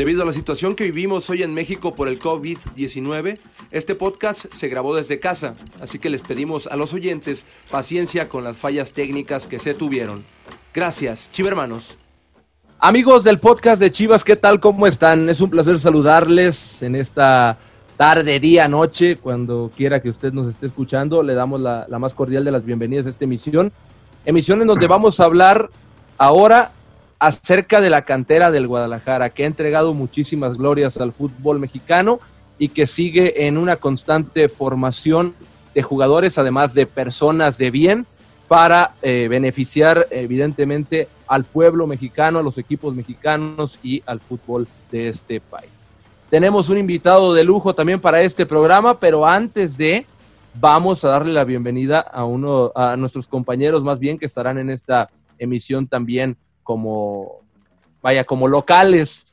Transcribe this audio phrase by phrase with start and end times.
[0.00, 3.38] Debido a la situación que vivimos hoy en México por el COVID-19,
[3.70, 8.42] este podcast se grabó desde casa, así que les pedimos a los oyentes paciencia con
[8.42, 10.24] las fallas técnicas que se tuvieron.
[10.72, 11.98] Gracias, chivermanos.
[12.78, 14.58] Amigos del podcast de Chivas, ¿qué tal?
[14.58, 15.28] ¿Cómo están?
[15.28, 17.58] Es un placer saludarles en esta
[17.98, 21.22] tarde, día, noche, cuando quiera que usted nos esté escuchando.
[21.22, 23.70] Le damos la, la más cordial de las bienvenidas a esta emisión.
[24.24, 25.68] Emisión en donde vamos a hablar
[26.16, 26.72] ahora
[27.20, 32.18] acerca de la cantera del Guadalajara, que ha entregado muchísimas glorias al fútbol mexicano
[32.58, 35.34] y que sigue en una constante formación
[35.74, 38.06] de jugadores, además de personas de bien,
[38.48, 45.10] para eh, beneficiar evidentemente al pueblo mexicano, a los equipos mexicanos y al fútbol de
[45.10, 45.70] este país.
[46.30, 50.06] Tenemos un invitado de lujo también para este programa, pero antes de,
[50.54, 54.70] vamos a darle la bienvenida a uno, a nuestros compañeros más bien que estarán en
[54.70, 56.36] esta emisión también
[56.70, 57.40] como,
[58.00, 59.26] vaya, como locales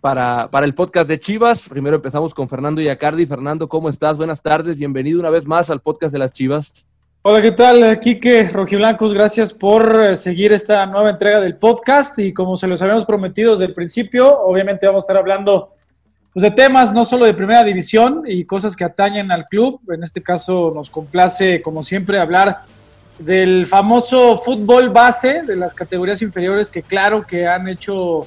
[0.00, 1.68] para, para el podcast de Chivas.
[1.68, 3.26] Primero empezamos con Fernando Yacardi.
[3.26, 4.16] Fernando, ¿cómo estás?
[4.16, 6.86] Buenas tardes, bienvenido una vez más al podcast de las Chivas.
[7.20, 8.00] Hola, ¿qué tal?
[8.00, 12.80] Quique Rojiblancos, gracias por eh, seguir esta nueva entrega del podcast y como se los
[12.80, 15.74] habíamos prometido desde el principio, obviamente vamos a estar hablando
[16.32, 19.78] pues, de temas no solo de primera división y cosas que atañen al club.
[19.92, 22.62] En este caso nos complace, como siempre, hablar
[23.18, 28.26] del famoso fútbol base de las categorías inferiores que claro que han hecho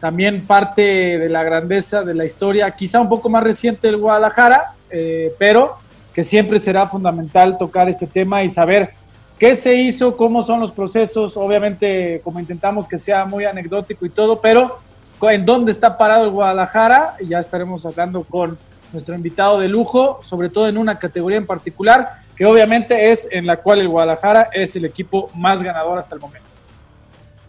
[0.00, 0.82] también parte
[1.18, 5.76] de la grandeza de la historia, quizá un poco más reciente del Guadalajara, eh, pero
[6.14, 8.90] que siempre será fundamental tocar este tema y saber
[9.38, 14.10] qué se hizo, cómo son los procesos, obviamente como intentamos que sea muy anecdótico y
[14.10, 14.78] todo, pero
[15.22, 18.58] en dónde está parado el Guadalajara, y ya estaremos hablando con
[18.92, 23.44] nuestro invitado de lujo, sobre todo en una categoría en particular, que obviamente es en
[23.44, 26.48] la cual el Guadalajara es el equipo más ganador hasta el momento.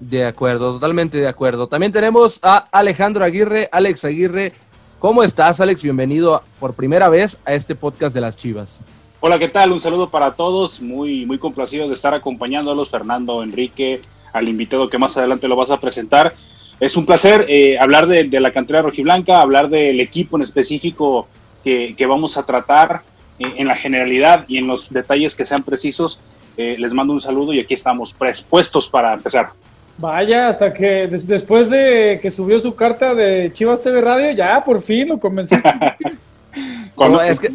[0.02, 1.68] De acuerdo, totalmente de acuerdo.
[1.68, 4.52] También tenemos a Alejandro Aguirre, Alex Aguirre.
[5.00, 5.82] ¿Cómo estás, Alex?
[5.82, 8.84] Bienvenido por primera vez a este podcast de las Chivas.
[9.22, 9.72] Hola, ¿qué tal?
[9.72, 10.82] Un saludo para todos.
[10.82, 14.02] Muy, muy complacido de estar acompañándolos, Fernando, Enrique,
[14.34, 16.34] al invitado que más adelante lo vas a presentar.
[16.82, 21.30] Es un placer eh, hablar de, de, la cantera rojiblanca, hablar del equipo en específico
[21.64, 23.04] que, que vamos a tratar
[23.44, 26.20] en la generalidad y en los detalles que sean precisos,
[26.58, 29.52] eh, les mando un saludo y aquí estamos prespuestos para empezar.
[29.98, 34.64] Vaya, hasta que des después de que subió su carta de Chivas TV Radio, ya
[34.64, 35.64] por fin lo convenciste.
[36.96, 37.48] Cuando, es que,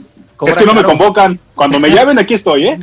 [0.46, 1.38] es que no me convocan.
[1.54, 2.78] Cuando me llamen, aquí estoy, ¿eh?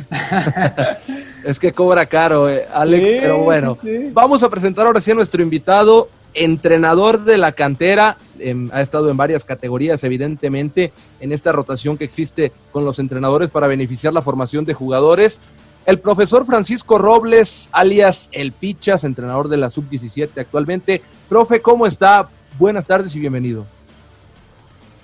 [1.44, 3.76] es que cobra caro, eh, Alex, sí, pero bueno.
[3.80, 4.10] Sí, sí.
[4.12, 9.10] Vamos a presentar ahora sí a nuestro invitado, entrenador de la cantera, eh, ha estado
[9.10, 14.22] en varias categorías, evidentemente, en esta rotación que existe con los entrenadores para beneficiar la
[14.22, 15.40] formación de jugadores.
[15.86, 21.02] El profesor Francisco Robles, alias El Pichas, entrenador de la Sub-17 actualmente.
[21.28, 22.28] Profe, ¿cómo está?
[22.58, 23.66] Buenas tardes y bienvenido.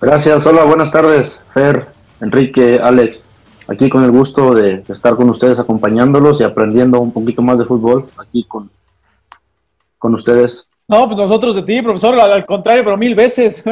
[0.00, 1.88] Gracias, hola, buenas tardes, Fer,
[2.20, 3.22] Enrique, Alex.
[3.69, 7.66] Aquí con el gusto de estar con ustedes acompañándolos y aprendiendo un poquito más de
[7.66, 8.70] fútbol aquí con,
[9.98, 10.66] con ustedes.
[10.90, 13.62] No, pues nosotros de ti, profesor, al contrario, pero mil veces.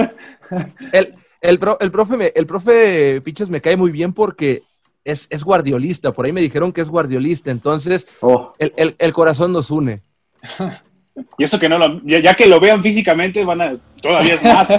[0.93, 4.63] el, el, pro, el, profe, me, el profe Pichas me cae muy bien porque
[5.05, 6.13] es, es, guardiolista.
[6.13, 8.53] Por ahí me dijeron que es guardiolista, entonces oh.
[8.61, 10.03] el, el, el, corazón nos une.
[11.37, 14.45] Y eso que no lo, ya, ya, que lo vean físicamente, van a, todavía es
[14.45, 14.69] más.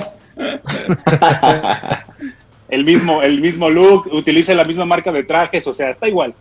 [2.70, 6.34] el, mismo, el mismo look, utiliza la misma marca de trajes, o sea, está igual.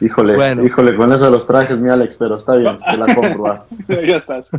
[0.00, 0.64] Híjole, bueno.
[0.64, 3.66] híjole, con eso de los trajes, mi Alex, pero está bien, te la compro.
[3.88, 4.50] ya estás.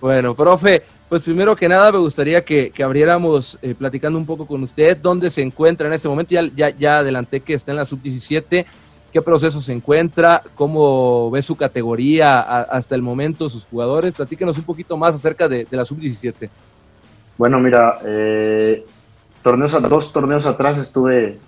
[0.00, 4.46] Bueno, profe, pues primero que nada me gustaría que, que abriéramos eh, platicando un poco
[4.46, 6.34] con usted dónde se encuentra en este momento.
[6.34, 8.66] Ya, ya, ya adelanté que está en la sub-17.
[9.10, 10.42] ¿Qué proceso se encuentra?
[10.54, 14.12] ¿Cómo ve su categoría a, hasta el momento, sus jugadores?
[14.12, 16.50] Platíquenos un poquito más acerca de, de la sub-17.
[17.38, 18.84] Bueno, mira, eh,
[19.42, 21.38] torneos, dos torneos atrás estuve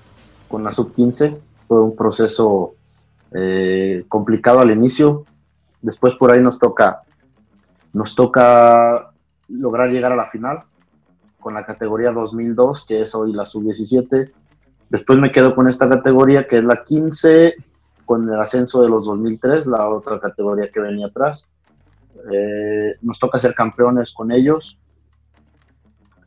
[0.49, 1.37] con la sub-15.
[1.67, 2.75] Fue un proceso
[3.33, 5.25] eh, complicado al inicio.
[5.83, 7.03] Después por ahí nos toca,
[7.93, 9.11] nos toca
[9.49, 10.65] lograr llegar a la final
[11.41, 14.33] con la categoría 2002, que es hoy la sub-17.
[14.91, 17.55] Después me quedo con esta categoría, que es la 15,
[18.05, 21.49] con el ascenso de los 2003, la otra categoría que venía atrás.
[22.33, 24.79] Eh, nos toca ser campeones con ellos.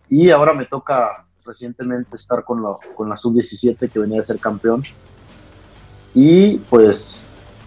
[0.07, 4.39] Y ahora me toca recientemente estar con, lo, con la sub-17, que venía a ser
[4.39, 4.83] campeón.
[6.13, 7.19] Y pues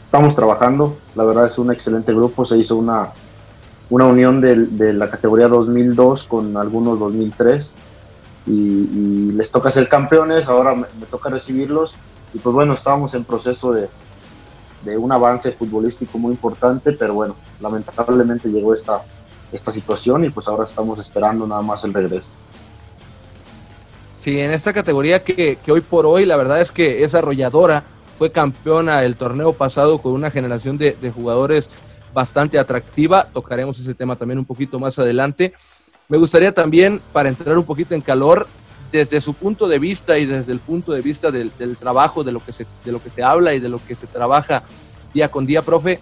[0.04, 3.12] estamos trabajando, la verdad es un excelente grupo, se hizo una,
[3.90, 7.74] una unión de, de la categoría 2002 con algunos 2003
[8.46, 11.94] y, y, les toca ser campeones, ahora me, me, toca recibirlos.
[12.34, 13.88] Y pues bueno, estábamos en proceso de,
[14.84, 19.02] de, un avance futbolístico muy importante, pero bueno, lamentablemente llegó esta,
[19.52, 22.26] esta situación y pues ahora estamos esperando nada más el regreso.
[24.20, 27.84] Sí, en esta categoría que, hoy por hoy la verdad es que es arrolladora,
[28.16, 31.68] fue campeona el torneo pasado con una generación de, jugadores
[32.12, 35.52] bastante atractiva, tocaremos ese tema también un poquito más adelante.
[36.08, 38.46] Me gustaría también, para entrar un poquito en calor,
[38.92, 42.38] desde su punto de vista y desde el punto de vista del, trabajo, de lo,
[42.38, 44.62] que se, de lo que se habla y de lo que se trabaja
[45.12, 45.98] día con día, profe,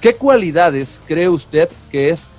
[0.00, 2.30] ¿qué cualidades cree usted que es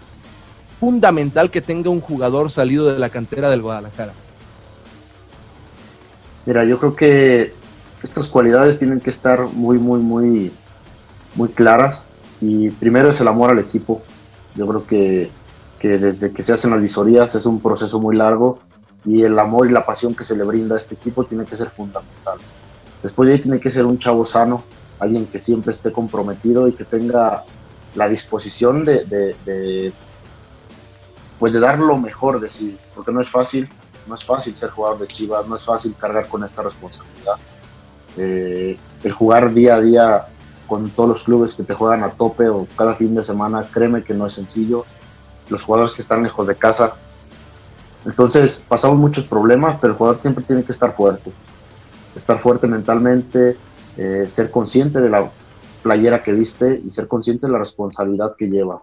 [0.80, 4.14] fundamental que tenga un jugador salido de la cantera del Guadalajara?
[6.46, 7.54] Mira, yo creo que
[8.04, 10.52] estas cualidades tienen que estar muy, muy, muy,
[11.36, 12.04] muy claras.
[12.40, 14.02] Y primero es el amor al equipo.
[14.56, 15.30] Yo creo que,
[15.80, 18.60] que desde que se hacen las visorías es un proceso muy largo
[19.06, 21.56] y el amor y la pasión que se le brinda a este equipo tiene que
[21.56, 22.38] ser fundamental.
[23.02, 24.64] Después de ahí tiene que ser un chavo sano,
[25.00, 27.44] alguien que siempre esté comprometido y que tenga
[27.96, 29.94] la disposición de, de,
[31.40, 33.70] pues de dar lo mejor de sí, porque no es fácil,
[34.08, 37.36] no es fácil ser jugador de Chivas, no es fácil cargar con esta responsabilidad.
[38.18, 40.26] Eh, el jugar día a día
[40.68, 44.04] con todos los clubes que te juegan a tope o cada fin de semana, créeme
[44.04, 44.86] que no es sencillo.
[45.50, 46.96] Los jugadores que están lejos de casa
[48.08, 51.30] entonces pasamos muchos problemas, pero el jugador siempre tiene que estar fuerte.
[52.16, 53.58] Estar fuerte mentalmente,
[53.98, 55.30] eh, ser consciente de la
[55.84, 58.82] playera que viste y ser consciente de la responsabilidad que lleva.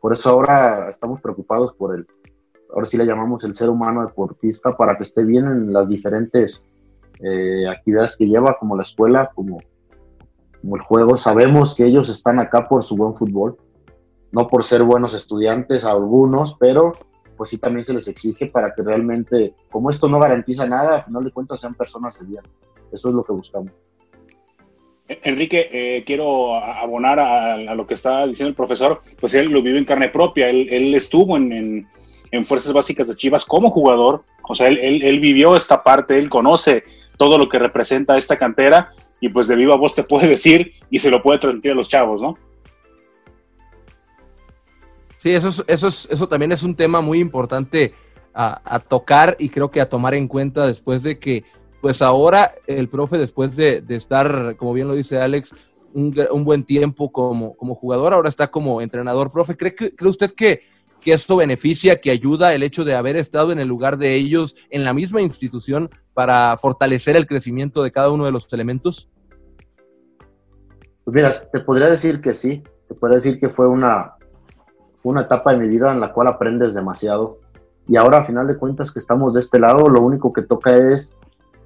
[0.00, 2.04] Por eso ahora estamos preocupados por el,
[2.74, 6.64] ahora sí le llamamos el ser humano deportista, para que esté bien en las diferentes
[7.20, 9.58] eh, actividades que lleva, como la escuela, como,
[10.60, 11.18] como el juego.
[11.18, 13.56] Sabemos que ellos están acá por su buen fútbol,
[14.32, 16.92] no por ser buenos estudiantes, algunos, pero
[17.36, 21.04] pues sí también se les exige para que realmente, como esto no garantiza nada, al
[21.04, 22.42] final de cuentas sean personas de bien.
[22.92, 23.72] Eso es lo que buscamos.
[25.06, 29.78] Enrique, eh, quiero abonar a, lo que está diciendo el profesor, pues él lo vive
[29.78, 31.86] en carne propia, él, estuvo en,
[32.44, 36.82] Fuerzas Básicas de Chivas como jugador, o sea, él, él, vivió esta parte, él conoce
[37.16, 40.98] todo lo que representa esta cantera y pues de viva voz te puede decir y
[40.98, 42.36] se lo puede transmitir a los chavos, ¿no?
[45.18, 47.94] Sí, eso, eso, eso también es un tema muy importante
[48.34, 51.44] a, tocar y creo que a tomar en cuenta después de que,
[51.80, 55.54] pues ahora el profe, después de, estar, como bien lo dice Alex,
[55.92, 59.30] un, buen tiempo como, como jugador, ahora está como entrenador.
[59.30, 60.62] Profe, ¿cree, cree usted que,
[61.00, 64.56] que esto beneficia, que ayuda el hecho de haber estado en el lugar de ellos
[64.70, 69.10] en la misma institución para fortalecer el crecimiento de cada uno de los elementos?
[71.04, 74.14] Pues mira, te podría decir que sí, te podría decir que fue una,
[75.02, 77.38] una etapa de mi vida en la cual aprendes demasiado.
[77.86, 80.74] Y ahora, a final de cuentas, que estamos de este lado, lo único que toca
[80.74, 81.14] es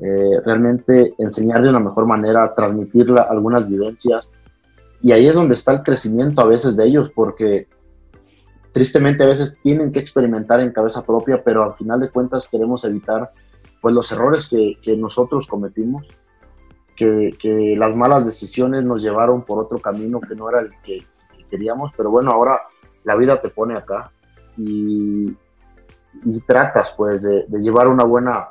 [0.00, 4.30] eh, realmente enseñar de una mejor manera, transmitir algunas vivencias.
[5.00, 7.68] Y ahí es donde está el crecimiento a veces de ellos, porque
[8.72, 12.84] tristemente a veces tienen que experimentar en cabeza propia, pero al final de cuentas queremos
[12.84, 13.30] evitar
[13.80, 16.06] pues los errores que, nosotros cometimos,
[16.96, 21.04] que, las malas decisiones nos llevaron por otro camino que no era el que
[21.50, 22.60] queríamos, pero bueno, ahora
[23.04, 24.10] la vida te pone acá
[24.56, 25.36] y,
[26.46, 28.48] tratas pues de, llevar una buena,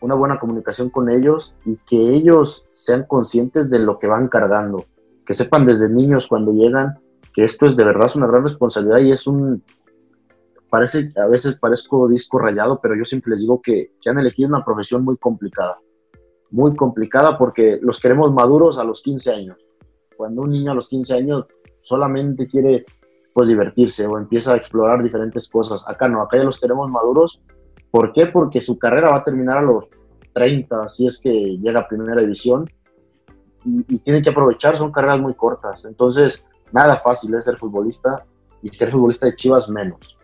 [0.00, 4.86] una buena comunicación con ellos y que ellos sean conscientes de lo que van cargando,
[5.24, 6.98] que sepan desde niños cuando llegan
[7.32, 9.62] que esto es de verdad una gran responsabilidad y es un,
[10.70, 14.48] parece, a veces parezco disco rayado, pero yo siempre les digo que, que han elegido
[14.48, 15.78] una profesión muy complicada,
[16.50, 19.58] muy complicada porque los queremos maduros a los 15 años.
[20.16, 21.46] Cuando un niño a los 15 años
[21.82, 22.84] solamente quiere
[23.32, 25.82] pues divertirse o empieza a explorar diferentes cosas.
[25.86, 27.42] Acá no, acá ya los tenemos maduros.
[27.90, 28.26] ¿Por qué?
[28.26, 29.84] Porque su carrera va a terminar a los
[30.32, 32.66] 30, si es que llega a primera división,
[33.64, 35.84] y, y tienen que aprovechar, son carreras muy cortas.
[35.84, 38.24] Entonces, nada fácil es ser futbolista
[38.62, 40.16] y ser futbolista de Chivas menos.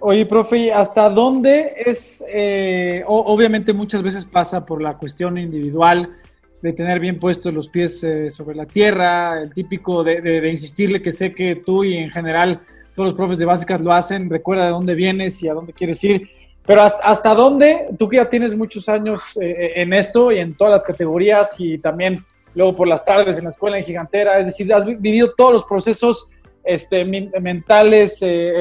[0.00, 2.24] Oye, profe, ¿hasta dónde es?
[2.28, 6.16] Eh, obviamente muchas veces pasa por la cuestión individual,
[6.62, 11.12] de tener bien puestos los pies eh, sobre la tierra, el típico de, insistirle que
[11.12, 12.60] sé que tú y en general
[12.94, 16.02] todos los profes de básicas lo hacen, recuerda de dónde vienes y a dónde quieres
[16.02, 16.28] ir.
[16.66, 20.54] Pero hasta, dónde, tú que ya tienes muchos años eh, eh, en esto y en
[20.54, 22.24] todas las categorías y también
[22.54, 25.64] luego por las tardes en la escuela en Gigantera, es decir, has vivido todos los
[25.64, 26.28] procesos
[26.68, 27.04] este,
[27.40, 28.20] mentales,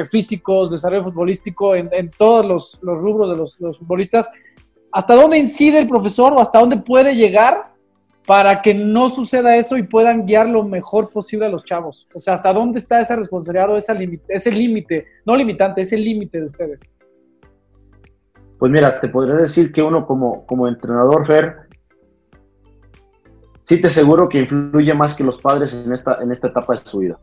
[0.10, 4.30] físicos, desarrollo futbolístico en, todos los, rubros de los, los futbolistas.
[4.92, 7.74] ¿Hasta dónde incide el profesor o hasta dónde puede llegar
[8.26, 12.08] para que no suceda eso y puedan guiar lo mejor posible a los chavos?
[12.14, 15.06] O sea, ¿hasta dónde está esa responsabilidad o ese límite?
[15.26, 16.82] No limitante, ese límite de ustedes.
[18.58, 21.56] Pues mira, te podría decir que uno como, como entrenador, Fer,
[23.62, 26.80] sí te aseguro que influye más que los padres en esta, en esta etapa de
[26.80, 27.20] su vida.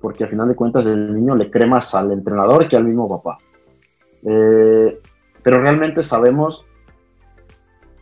[0.00, 3.08] Porque al final de cuentas el niño le cree más al entrenador que al mismo
[3.08, 3.38] papá.
[4.22, 5.00] Eh,
[5.42, 6.64] pero realmente sabemos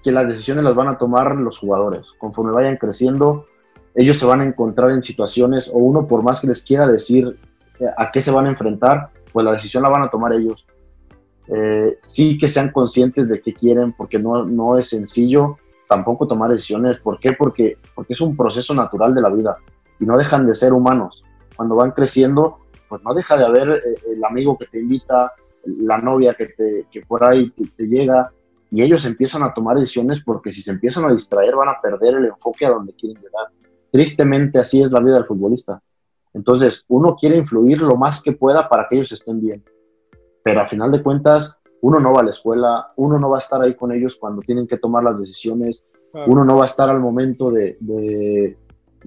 [0.02, 2.06] que las decisiones las van a tomar los jugadores.
[2.18, 3.46] Conforme vayan creciendo,
[3.94, 7.38] ellos se van a encontrar en situaciones, o uno por más que les quiera decir
[7.80, 10.66] eh, a qué se van a enfrentar, pues la decisión la van a tomar ellos.
[11.48, 16.50] Eh, sí que sean conscientes de qué quieren, porque no, no es sencillo tampoco tomar
[16.50, 16.98] decisiones.
[16.98, 17.32] ¿Por qué?
[17.32, 19.56] Porque, porque es un proceso natural de la vida
[19.98, 21.22] y no dejan de ser humanos.
[21.56, 22.58] Cuando van creciendo,
[22.88, 25.32] pues no deja de haber eh, el amigo que te invita,
[25.64, 28.30] la novia que, te, que por ahí te, llega,
[28.70, 32.14] y ellos empiezan a tomar decisiones porque si se empiezan a distraer van a perder
[32.14, 33.46] el enfoque a donde quieren llegar.
[33.90, 35.80] Tristemente así es la vida del futbolista.
[36.34, 39.64] Entonces, uno quiere influir lo más que pueda para que ellos estén bien,
[40.42, 43.40] pero a final de cuentas, uno no va a la escuela, uno no va a
[43.40, 45.82] estar ahí con ellos cuando tienen que tomar las decisiones,
[46.26, 48.56] uno no va a estar al momento de, de,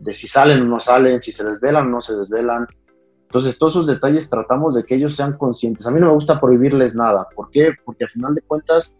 [0.01, 2.67] de si salen o no salen, si se desvelan o no se desvelan,
[3.29, 5.85] entonces, todos esos detalles tratamos de que ellos sean conscientes.
[5.85, 7.27] A mí no me gusta prohibirles nada.
[7.35, 7.73] ¿Por qué?
[7.85, 8.91] Porque al final de cuentas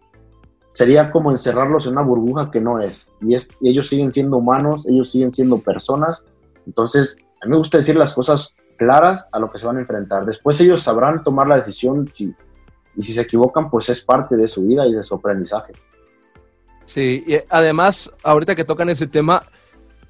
[0.70, 3.08] sería como encerrarlos en una burbuja que no es.
[3.20, 6.22] Y, es, ellos siguen siendo humanos, ellos siguen siendo personas.
[6.64, 9.80] Entonces, a mí me gusta decir las cosas claras a lo que se van a
[9.80, 10.24] enfrentar.
[10.24, 14.62] Después ellos sabrán tomar la decisión y si se equivocan, pues es parte de su
[14.62, 15.72] vida y de su aprendizaje.
[16.84, 19.42] Sí, y además, ahorita que tocan ese tema,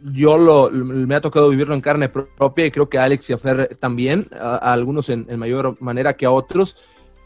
[0.03, 3.77] yo lo, me ha tocado vivirlo en carne propia y creo que Alex y Afer
[3.79, 6.77] también, a, algunos en, mayor manera que a otros.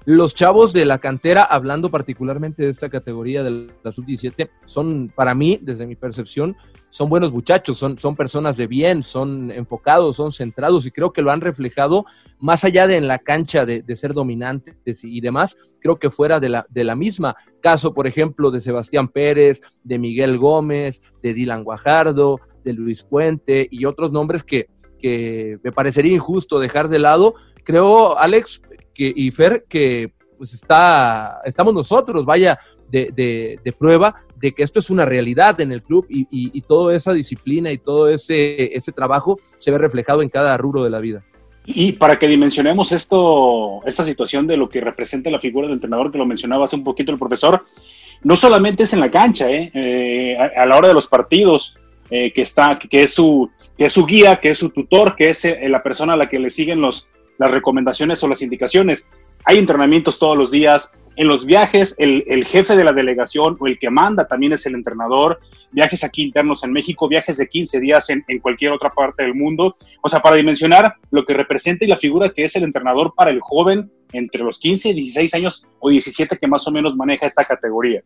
[0.06, 5.34] Los chavos de la cantera, hablando particularmente de esta categoría de la sub-17, son para
[5.34, 6.56] mí, desde mi percepción,
[6.90, 11.22] son buenos muchachos, son, son personas de bien, son enfocados, son centrados y creo que
[11.22, 12.04] lo han reflejado
[12.38, 16.50] más allá de en la cancha de, ser dominantes y, demás, creo que fuera de
[16.50, 17.34] la, de la misma.
[17.62, 23.68] Caso, por ejemplo, de Sebastián Pérez, de Miguel Gómez, de Dylan Guajardo, de Luis Puente
[23.70, 24.66] y otros nombres que,
[25.02, 27.34] me parecería injusto dejar de lado.
[27.62, 28.62] Creo, Alex
[28.94, 32.58] que, y Fer, que pues está, estamos nosotros, vaya,
[32.90, 37.12] de, prueba de que esto es una realidad en el club y, y, toda esa
[37.12, 41.24] disciplina y todo ese, ese trabajo se ve reflejado en cada rubro de la vida.
[41.66, 46.12] Y para que dimensionemos esto, esta situación de lo que representa la figura del entrenador,
[46.12, 47.64] que lo mencionaba hace un poquito el profesor,
[48.22, 49.70] no solamente es en la cancha, ¿eh?
[49.74, 51.74] Eh, a, la hora de los partidos,
[52.10, 55.30] eh, que, está, que, es su, que es su guía, que es su tutor, que
[55.30, 57.08] es eh, la persona a la que le siguen los,
[57.38, 59.08] las recomendaciones o las indicaciones.
[59.44, 60.90] Hay entrenamientos todos los días.
[61.16, 64.66] En los viajes, el, el, jefe de la delegación o el que manda también es
[64.66, 65.38] el entrenador.
[65.70, 69.34] Viajes aquí internos en México, viajes de 15 días en, en cualquier otra parte del
[69.34, 69.76] mundo.
[70.02, 73.30] O sea, para dimensionar lo que representa y la figura que es el entrenador para
[73.30, 77.26] el joven entre los 15 y 16 años o 17 que más o menos maneja
[77.26, 78.02] esta categoría.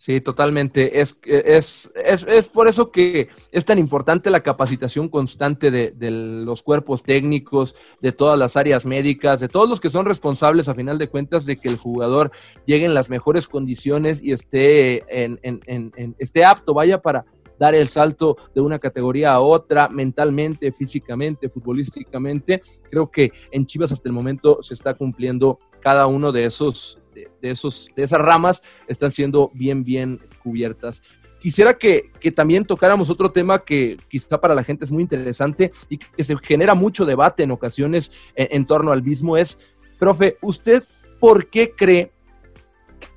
[0.00, 1.02] Sí, totalmente.
[1.02, 6.10] Es, es, es, es, por eso que es tan importante la capacitación constante de, de,
[6.10, 10.74] los cuerpos técnicos, de todas las áreas médicas, de todos los que son responsables, a
[10.74, 12.32] final de cuentas, de que el jugador
[12.64, 17.26] llegue en las mejores condiciones y esté, en, en, en, esté apto, vaya, para
[17.58, 22.62] dar el salto de una categoría a otra, mentalmente, físicamente, futbolísticamente.
[22.90, 27.30] Creo que en Chivas hasta el momento se está cumpliendo cada uno de esos de,
[27.42, 31.02] esos, de esas ramas están siendo bien, bien cubiertas.
[31.40, 35.96] Quisiera que, también tocáramos otro tema que quizá para la gente es muy interesante y
[35.96, 39.38] que se genera mucho debate en ocasiones en, torno al mismo.
[39.38, 39.58] Es,
[39.98, 40.84] profe, ¿usted
[41.18, 42.12] por qué cree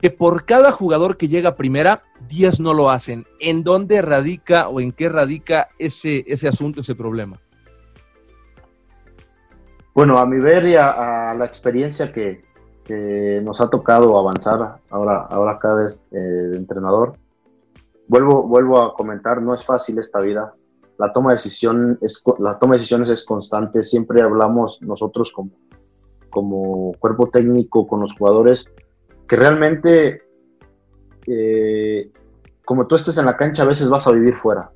[0.02, 3.26] que por cada jugador que llega a primera, 10 no lo hacen?
[3.42, 7.42] ¿En dónde radica o en qué radica ese, ese asunto, ese problema?
[9.94, 12.53] Bueno, a mi ver y a la experiencia que,
[12.84, 17.16] que nos ha tocado avanzar ahora, ahora acá de, eh, entrenador.
[18.08, 20.54] Vuelvo, vuelvo a comentar, no es fácil esta vida.
[20.98, 23.84] La toma, de decisión es, la toma de decisiones es constante.
[23.84, 25.52] Siempre hablamos nosotros como,
[26.30, 28.68] como cuerpo técnico con los jugadores
[29.28, 30.22] que realmente,
[31.28, 32.12] eh,
[32.66, 34.70] como tú estés en la cancha, a veces vas a vivir fuera.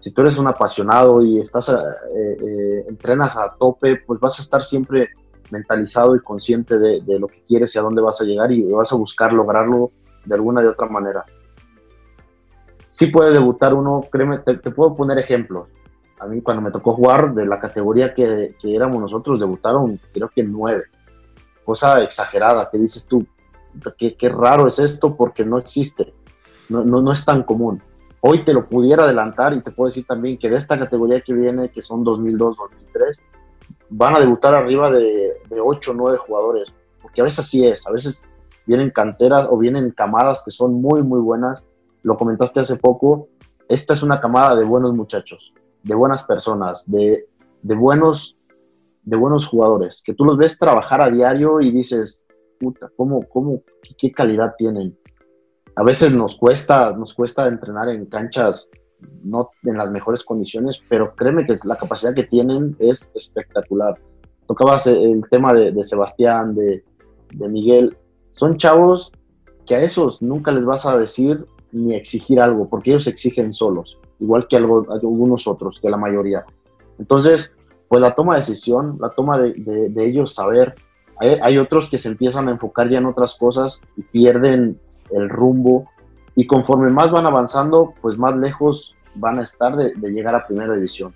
[0.00, 4.62] Si tú eres un apasionado y estás, eh, entrenas a tope, pues vas a estar
[4.62, 5.10] siempre
[5.50, 8.92] mentalizado y consciente de, lo que quieres y a dónde vas a llegar y vas
[8.92, 9.90] a buscar lograrlo
[10.24, 11.24] de alguna de otra manera.
[12.88, 15.68] Sí puede debutar uno, créeme, te, puedo poner ejemplos.
[16.18, 20.42] A mí cuando me tocó jugar de la categoría que, éramos nosotros, debutaron creo que
[20.42, 20.84] nueve.
[21.64, 23.26] Cosa exagerada, que dices tú,
[23.98, 26.14] qué, raro es esto porque no existe,
[26.68, 27.82] no, no, no es tan común.
[28.20, 31.34] Hoy te lo pudiera adelantar y te puedo decir también que de esta categoría que
[31.34, 33.22] viene, que son 2002, 2003,
[33.88, 37.86] van a debutar arriba de, de 8 o 9 jugadores, porque a veces así es,
[37.86, 38.28] a veces
[38.66, 41.62] vienen canteras o vienen camadas que son muy, muy buenas.
[42.02, 43.28] Lo comentaste hace poco,
[43.68, 45.52] esta es una camada de buenos muchachos,
[45.82, 47.26] de buenas personas, de,
[47.62, 48.36] de buenos,
[49.02, 52.26] de buenos jugadores, que tú los ves trabajar a diario y dices,
[52.58, 53.62] puta, ¿cómo, cómo,
[53.98, 54.96] qué calidad tienen?
[55.74, 58.68] A veces nos cuesta, nos cuesta entrenar en canchas
[59.22, 63.98] no en las mejores condiciones, pero créeme que la capacidad que tienen es espectacular.
[64.46, 66.84] Tocabas el tema de, Sebastián, de,
[67.34, 67.96] de Miguel,
[68.30, 69.12] son chavos
[69.66, 73.98] que a esos nunca les vas a decir ni exigir algo, porque ellos exigen solos,
[74.18, 76.44] igual que algunos otros, que la mayoría.
[76.98, 77.54] Entonces,
[77.88, 80.74] pues la toma de decisión, la toma de, ellos saber,
[81.18, 84.78] hay, otros que se empiezan a enfocar ya en otras cosas y pierden
[85.10, 85.88] el rumbo
[86.36, 90.74] y conforme más van avanzando, pues más lejos van a estar de, llegar a primera
[90.74, 91.14] división.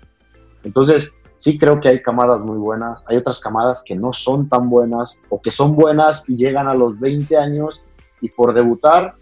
[0.63, 4.67] Entonces, sí creo que hay camadas muy buenas, hay otras camadas que no son tan
[4.67, 7.83] buenas o que son buenas y llegan a los 20 años
[8.19, 9.15] y por debutar,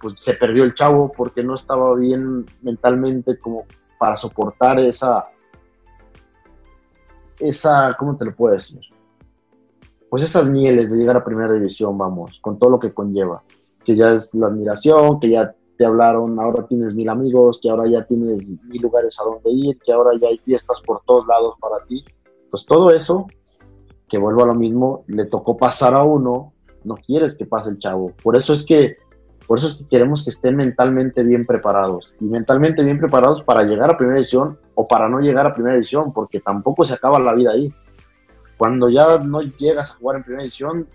[0.00, 3.66] pues se perdió el chavo porque no estaba bien mentalmente como
[3.98, 5.26] para soportar esa,
[7.38, 8.80] esa, ¿cómo te lo puedo decir?
[10.08, 13.42] Pues esas mieles de llegar a primera división, vamos, con todo lo que conlleva,
[13.84, 17.88] que ya es la admiración, que ya te hablaron, ahora tienes mil amigos, que ahora
[17.88, 21.54] ya tienes mil lugares a donde ir, que ahora ya hay fiestas por todos lados
[21.60, 22.04] para ti.
[22.50, 23.26] Pues todo eso,
[24.08, 26.52] que vuelvo a lo mismo, le tocó pasar a uno
[26.84, 28.12] no quieres que pase el chavo.
[28.22, 28.96] Por eso es que,
[29.46, 32.14] por eso es que queremos que estén mentalmente bien preparados.
[32.20, 35.74] Y mentalmente bien preparados para llegar a primera división o para no llegar a primera
[35.74, 37.72] división, porque tampoco se acaba la vida ahí.
[38.56, 40.86] Cuando ya no llegas a jugar en primera división,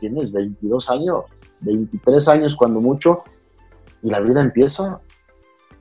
[0.00, 1.24] tienes 22 años,
[1.64, 3.24] 23 años cuando mucho,
[4.02, 5.00] y la vida empieza.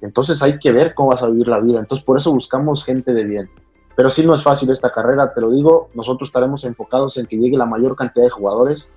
[0.02, 1.80] Entonces hay que ver cómo vas a vivir la vida.
[1.80, 3.50] Entonces por eso buscamos gente de bien.
[3.96, 7.38] Pero sí no es fácil esta carrera, te lo digo, nosotros estaremos enfocados en que
[7.38, 8.92] llegue la mayor cantidad de jugadores,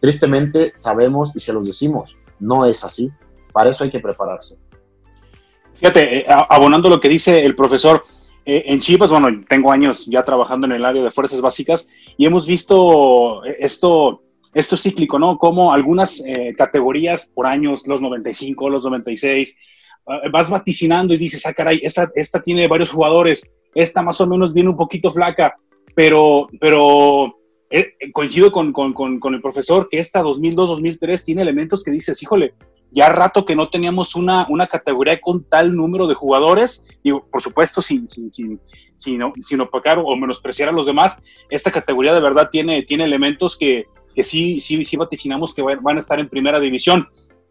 [0.00, 3.10] Tristemente sabemos y se los decimos, no es así.
[3.52, 4.56] Para eso hay que prepararse.
[5.74, 8.02] Fíjate, eh, abonando lo que dice el profesor,
[8.44, 12.26] eh, en Chivas, bueno, tengo años ya trabajando en el área de fuerzas básicas y
[12.26, 13.56] hemos visto eh,
[14.58, 15.38] esto, esto cíclico, ¿no?
[15.38, 16.22] Como algunas
[16.56, 19.56] categorías por años, los 95, los 96,
[20.30, 24.52] vas vaticinando y dices, ah, caray, esta, esta tiene varios jugadores, esta más o menos
[24.52, 25.56] viene un poquito flaca,
[25.94, 27.36] pero, pero
[27.70, 28.72] eh, eh, coincido con,
[29.34, 32.54] el profesor que esta 2002-2003 tiene elementos que dices, híjole,
[32.92, 37.42] ya rato que no teníamos una, una categoría con tal número de jugadores, y por
[37.42, 38.60] supuesto sin, sin, sin,
[38.94, 43.56] sin, sin opacar o menospreciar a los demás, esta categoría de verdad tiene, tiene elementos
[43.56, 47.06] que, que sí, sí, sí vaticinamos que van a estar en primera división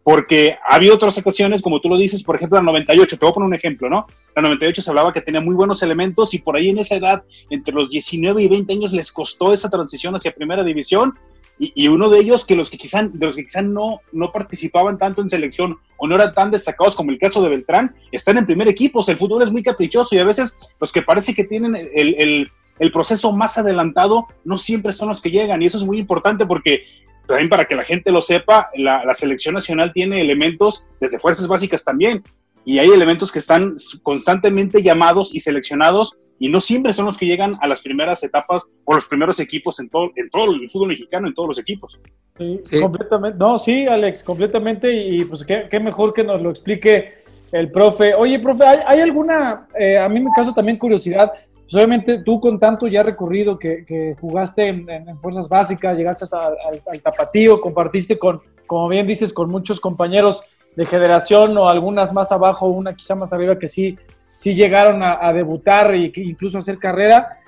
[0.06, 3.30] porque ha habido otras ocasiones, como tú lo dices, por ejemplo, la 98, te voy
[3.30, 4.06] a poner un ejemplo, ¿no?
[4.36, 7.24] La 98 se hablaba que tenía muy buenos elementos y por ahí en esa edad,
[7.50, 11.14] entre los 19 y 20 años, les costó esa transición hacia primera división
[11.58, 14.96] y, uno de ellos que los que quizás de los que quizás no, no participaban
[14.96, 18.46] tanto en selección o no eran tan destacados como el caso de Beltrán, están en
[18.46, 21.74] primer equipo, el fútbol es muy caprichoso y a veces los que parece que tienen
[21.74, 22.48] el, el
[22.78, 26.46] el proceso más adelantado no siempre son los que llegan y eso es muy importante
[26.46, 26.84] porque
[27.26, 31.84] también para que la gente lo sepa, la, selección nacional tiene elementos desde fuerzas básicas
[31.84, 32.22] también,
[32.64, 37.26] y hay elementos que están constantemente llamados y seleccionados, y no siempre son los que
[37.26, 40.88] llegan a las primeras etapas o los primeros equipos en todo, en todo el fútbol
[40.88, 41.98] mexicano, en todos los equipos.
[42.36, 43.38] Sí, completamente.
[43.38, 47.14] No, sí, Alex, completamente, y pues qué, mejor que nos lo explique
[47.52, 48.14] el profe.
[48.14, 51.32] Oye, profe, ¿hay, alguna, eh, a mí me caso también curiosidad,
[51.66, 57.02] pues, obviamente tú con tanto ya recorrido que, jugaste en, fuerzas básicas, llegaste hasta al,
[57.02, 60.42] tapatío, compartiste con, como bien dices, con muchos compañeros
[60.76, 63.98] de generación o algunas más abajo, una quizá más arriba que sí,
[64.28, 67.40] sí llegaron a, debutar e incluso a hacer carrera.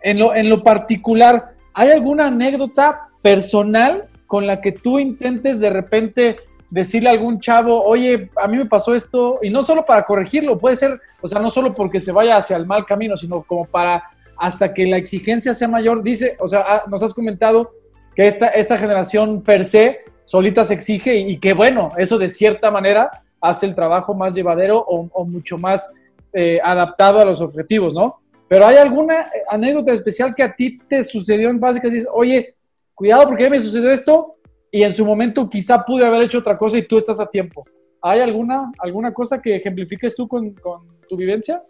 [0.00, 5.68] En lo, en lo particular, ¿hay alguna anécdota personal con la que tú intentes de
[5.68, 6.38] repente
[6.76, 10.58] decirle a algún chavo, oye, a mí me pasó esto, y no solo para corregirlo,
[10.58, 13.64] puede ser, o sea, no solo porque se vaya hacia el mal camino, sino como
[13.64, 14.04] para
[14.36, 17.70] hasta que la exigencia sea mayor, dice, o sea, ah, nos has comentado
[18.14, 22.70] que esta, esta generación per se solita se exige y, que bueno, eso de cierta
[22.70, 23.10] manera
[23.40, 25.94] hace el trabajo más llevadero o, mucho más
[26.34, 28.18] eh, adaptado a los objetivos, ¿no?
[28.48, 32.54] Pero hay alguna anécdota especial que a ti te sucedió en base que dices, oye,
[32.94, 34.35] cuidado porque me sucedió esto,
[34.76, 37.64] y en su momento quizá pude haber hecho otra cosa y tú estás a tiempo.
[38.02, 40.54] ¿Hay alguna, alguna cosa que ejemplifiques tú con,
[41.08, 41.62] tu vivencia?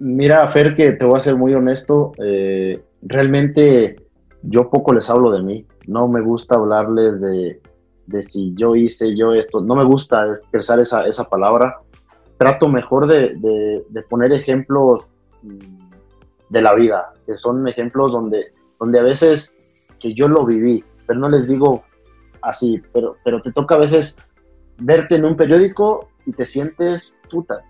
[0.00, 3.96] Mira, Fer, que te voy a ser muy honesto, eh, realmente
[4.42, 7.62] yo poco les hablo de mí, no me gusta hablarles de,
[8.06, 11.78] de, si yo hice yo esto, no me gusta expresar esa, esa palabra,
[12.36, 15.04] trato mejor de, de, de, poner ejemplos
[15.42, 19.56] mm, de la vida, que son ejemplos donde, donde a veces
[19.98, 21.82] que yo lo viví, pero no les digo
[22.44, 24.16] así, pero, pero te toca a veces
[24.78, 27.62] verte en un periódico y te sientes puta.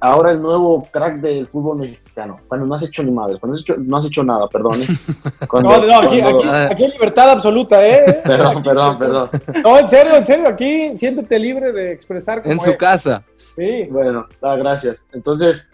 [0.00, 2.38] ahora el nuevo crack del fútbol mexicano.
[2.48, 4.82] Bueno, no has hecho ni madre, no has hecho, no has hecho nada, perdón.
[4.82, 4.86] ¿eh?
[5.62, 8.20] no, no, aquí, aquí, hay libertad absoluta, ¿eh?
[8.24, 9.30] perdón, perdón, perdón.
[9.62, 12.42] No, en serio, en serio, aquí siéntete libre de expresar.
[12.44, 13.24] en su casa.
[13.56, 13.86] Sí.
[13.90, 15.04] Bueno, ah, gracias.
[15.12, 15.68] Entonces,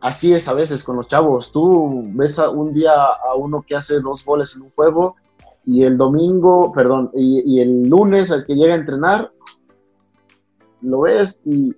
[0.00, 1.50] así es a veces con los chavos.
[1.50, 5.16] Tú ves a un día a uno que hace dos goles en un juego
[5.64, 9.30] y el domingo, perdón, y, el lunes al que llega a entrenar,
[10.82, 11.74] lo ves y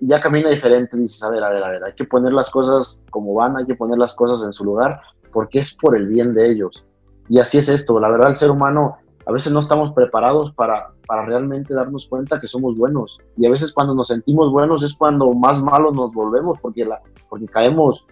[0.00, 3.00] ya camina diferente, dices, a ver, a ver, a ver, hay que poner las cosas
[3.10, 5.00] como van, hay que poner las cosas en su lugar,
[5.32, 6.84] porque es por el bien de ellos.
[7.28, 10.90] Y así es esto, la verdad el ser humano a veces no estamos preparados para,
[11.06, 13.18] para realmente darnos cuenta que somos buenos.
[13.36, 17.00] Y a veces cuando nos sentimos buenos es cuando más malos nos volvemos, porque, la,
[17.28, 18.04] porque caemos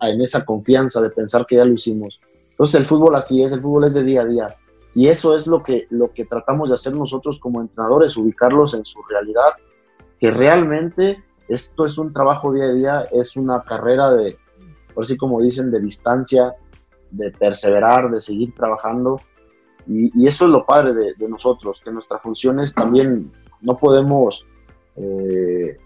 [0.00, 2.18] en esa confianza de pensar que ya lo hicimos.
[2.52, 4.46] Entonces el fútbol así es, el fútbol es de día a día.
[4.94, 8.84] Y eso es lo que, lo que tratamos de hacer nosotros como entrenadores, ubicarlos en
[8.84, 9.52] su realidad
[10.22, 14.38] que realmente esto es un trabajo día a día, es una carrera de,
[14.94, 16.54] por así como dicen, de distancia,
[17.10, 19.20] de perseverar, de seguir trabajando.
[19.88, 24.46] Y, eso es lo padre de, nosotros, que nuestras funciones también no podemos
[24.94, 25.76] eh,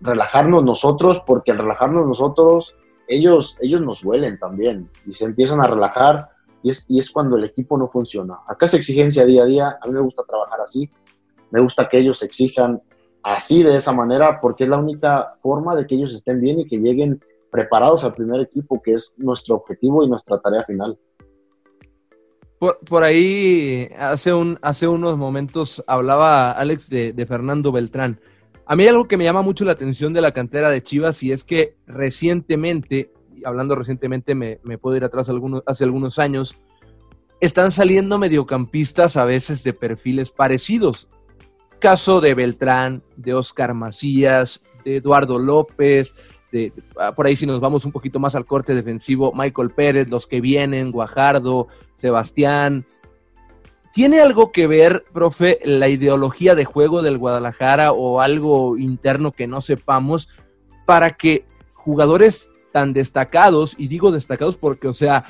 [0.00, 2.76] relajarnos nosotros, porque al relajarnos nosotros,
[3.08, 6.30] ellos, ellos nos huelen también y se empiezan a relajar
[6.62, 8.38] y es, y es cuando el equipo no funciona.
[8.48, 10.90] Acá es exigencia día a día, a mí me gusta trabajar así,
[11.50, 12.80] me gusta que ellos exijan
[13.22, 16.66] así, de esa manera, porque es la única forma de que ellos estén bien y
[16.66, 20.98] que lleguen preparados al primer equipo, que es nuestro objetivo y nuestra tarea final.
[22.58, 28.20] Por, ahí, hace, un, hace unos momentos hablaba Alex de, Fernando Beltrán.
[28.66, 31.22] A mí hay algo que me llama mucho la atención de la cantera de Chivas
[31.22, 33.12] y es que recientemente,
[33.44, 35.28] hablando recientemente, me, puedo ir atrás
[35.66, 36.56] hace algunos años,
[37.40, 41.08] están saliendo mediocampistas a veces de perfiles parecidos
[41.84, 46.14] caso de Beltrán, de Oscar Macías, de Eduardo López,
[46.50, 50.08] de, ah, por ahí si nos vamos un poquito más al corte defensivo, Michael Pérez,
[50.08, 52.86] los que vienen, Guajardo, Sebastián.
[53.94, 59.46] ¿Tiene algo que ver, profe, la ideología de juego del Guadalajara o algo interno que
[59.46, 60.28] no sepamos
[60.84, 65.26] para que jugadores tan destacados, y digo destacados porque, o sea,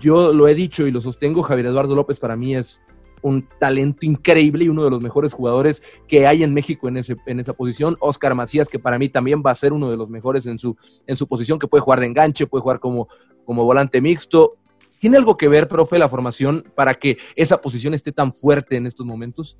[0.00, 2.80] yo lo he dicho y lo sostengo, Javier Eduardo López para mí es
[3.20, 7.16] un talento increíble y uno de los mejores jugadores que hay en México en, ese,
[7.26, 7.98] en esa posición.
[8.00, 10.74] Oscar Macías, que para mí también va a ser uno de los mejores en su,
[11.06, 13.08] en su posición, que puede jugar de enganche, puede jugar como,
[13.44, 14.54] como volante mixto.
[14.98, 18.86] ¿Tiene algo que ver, profe, la formación para que esa posición esté tan fuerte en
[18.86, 19.56] estos momentos?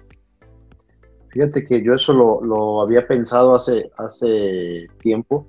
[1.28, 5.46] Fíjate que yo eso lo, había pensado hace, hace tiempo.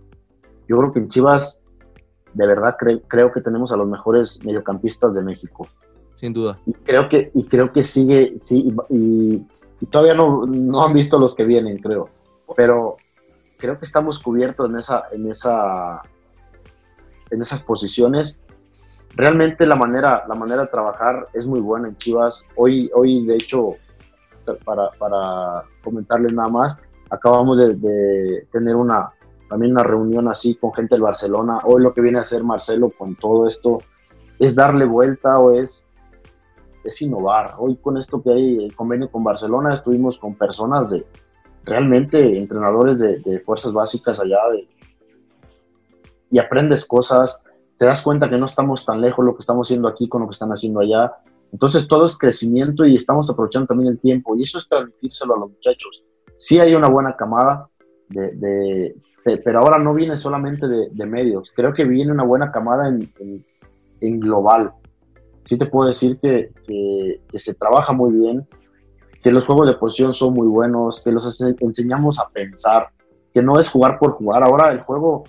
[0.67, 1.62] Yo creo que en Chivas,
[2.34, 2.76] de verdad,
[3.08, 5.67] creo que tenemos a los mejores mediocampistas de México
[6.17, 6.60] sin duda.
[6.65, 9.41] Y creo que, y creo que sigue, sí, y,
[9.86, 12.10] todavía no, no, han visto los que vienen, creo.
[12.56, 12.97] Pero
[13.58, 16.02] creo que estamos cubiertos en esa, en esa,
[17.30, 18.36] en esas posiciones.
[19.17, 22.45] Realmente la manera, la manera de trabajar es muy buena en Chivas.
[22.56, 23.71] Hoy, hoy de hecho,
[24.63, 26.77] para, para comentarles nada más,
[27.10, 29.12] acabamos de, tener una
[29.49, 31.62] también una reunión así con gente del Barcelona.
[31.63, 33.80] Hoy lo que viene a hacer Marcelo con todo esto
[34.38, 35.88] es darle vuelta o es
[36.84, 37.56] es innovar.
[37.58, 41.08] Hoy con esto que hay el convenio con Barcelona, estuvimos con personas de
[41.63, 44.38] realmente entrenadores de, fuerzas básicas allá
[46.30, 47.41] y aprendes cosas,
[47.78, 50.28] te das cuenta que no estamos tan lejos lo que estamos haciendo aquí con lo
[50.28, 51.13] que están haciendo allá.
[51.52, 55.40] Entonces todo es crecimiento y estamos aprovechando también el tiempo y eso es transmitírselo a
[55.40, 56.04] los muchachos.
[56.38, 57.70] Sí hay una buena camada
[58.10, 58.96] de,
[59.44, 63.46] pero ahora no viene solamente de, medios, creo que viene una buena camada en,
[64.00, 64.72] en global
[65.48, 66.52] sí te puedo decir que,
[67.34, 68.46] se trabaja muy bien,
[69.24, 72.90] que los juegos de posición son muy buenos, que los enseñamos a pensar,
[73.34, 74.44] que no es jugar por jugar.
[74.44, 75.24] Ahora el juego,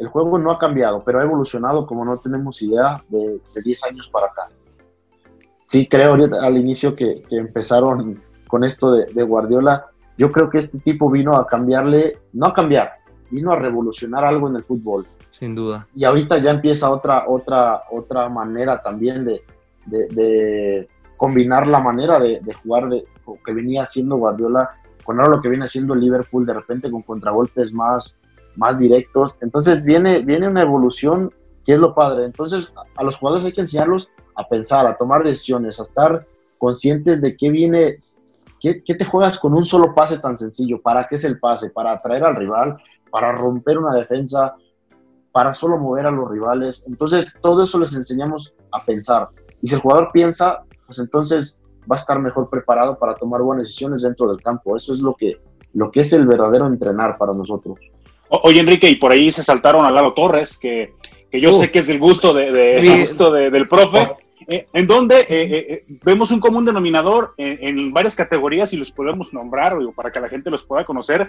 [0.00, 4.08] el juego no ha cambiado, pero ha evolucionado como no tenemos idea de, 10 años
[4.12, 4.48] para acá.
[5.64, 9.86] Sí creo al inicio que, empezaron con esto de, de Guardiola,
[10.18, 12.94] yo creo que este tipo vino a cambiarle, no a cambiar,
[13.30, 15.06] vino a revolucionar algo en el fútbol
[15.40, 15.88] sin duda.
[15.96, 19.42] Y ahorita ya empieza otra, otra, otra manera también de,
[19.86, 20.86] de,
[21.16, 23.06] combinar la manera de, jugar de,
[23.44, 24.70] que venía haciendo Guardiola
[25.02, 28.18] con ahora lo que viene haciendo Liverpool de repente con contragolpes más,
[28.56, 29.36] más directos.
[29.40, 31.32] Entonces viene, viene una evolución
[31.64, 32.24] que es lo padre.
[32.24, 36.26] Entonces a los jugadores hay que enseñarlos a pensar, a tomar decisiones, a estar
[36.58, 37.98] conscientes de qué viene,
[38.60, 41.92] qué, te juegas con un solo pase tan sencillo, para qué es el pase, para
[41.92, 42.76] atraer al rival,
[43.10, 44.54] para romper una defensa,
[45.32, 46.84] para solo mover a los rivales.
[46.86, 49.28] Entonces, todo eso les enseñamos a pensar.
[49.62, 51.60] Y si el jugador piensa, pues entonces
[51.90, 54.76] va a estar mejor preparado para tomar buenas decisiones dentro del campo.
[54.76, 55.40] Eso es lo que,
[55.72, 57.78] lo que es el verdadero entrenar para nosotros.
[58.30, 60.94] Oye, Enrique, y por ahí se saltaron a Lalo Torres, que,
[61.30, 64.08] que yo sé que es del gusto, de, de gusto del profe.
[64.48, 69.32] Eh, en donde eh, eh, vemos un común denominador en, varias categorías y los podemos
[69.32, 71.28] nombrar para que la gente los pueda conocer,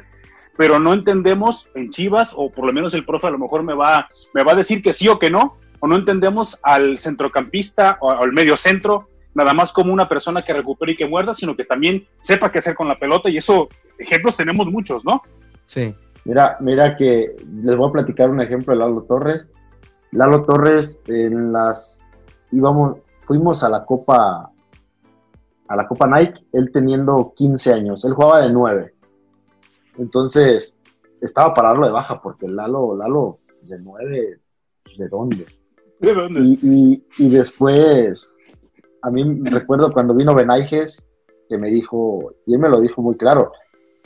[0.58, 3.76] pero no entendemos en Chivas, o por lo menos el profe a lo mejor me
[3.76, 7.98] va, me va a decir que sí o que no, o no entendemos al centrocampista
[8.02, 11.56] o al medio centro nada más como una persona que recupere y que muerda, sino
[11.56, 15.22] que también sepa qué hacer con la pelota y eso, ejemplos tenemos muchos, ¿no?
[15.66, 15.94] Sí.
[16.26, 19.50] Mira, mira que les voy a platicar un ejemplo de Lalo Torres.
[20.12, 22.02] Lalo Torres en las
[22.52, 24.52] íbamos, fuimos a la Copa
[25.72, 28.94] a la Copa Nike, él teniendo 15 años, él jugaba de 9.
[30.00, 30.78] Entonces,
[31.22, 34.40] estaba para darlo de baja porque Lalo, Lalo, de 9,
[34.98, 35.46] ¿de dónde?
[36.00, 36.42] ¿De dónde?
[36.42, 38.36] Y, y, después,
[39.02, 41.08] a mí me recuerdo cuando vino Benaiges,
[41.48, 43.54] que me dijo, y él me lo dijo muy claro,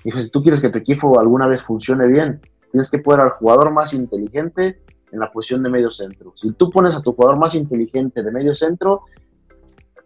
[0.05, 2.39] dijo, si tú quieres que tu equipo alguna vez funcione bien,
[2.71, 6.33] tienes que poner al jugador más inteligente en la posición de medio centro.
[6.35, 9.03] Si tú pones a tu jugador más inteligente de medio centro,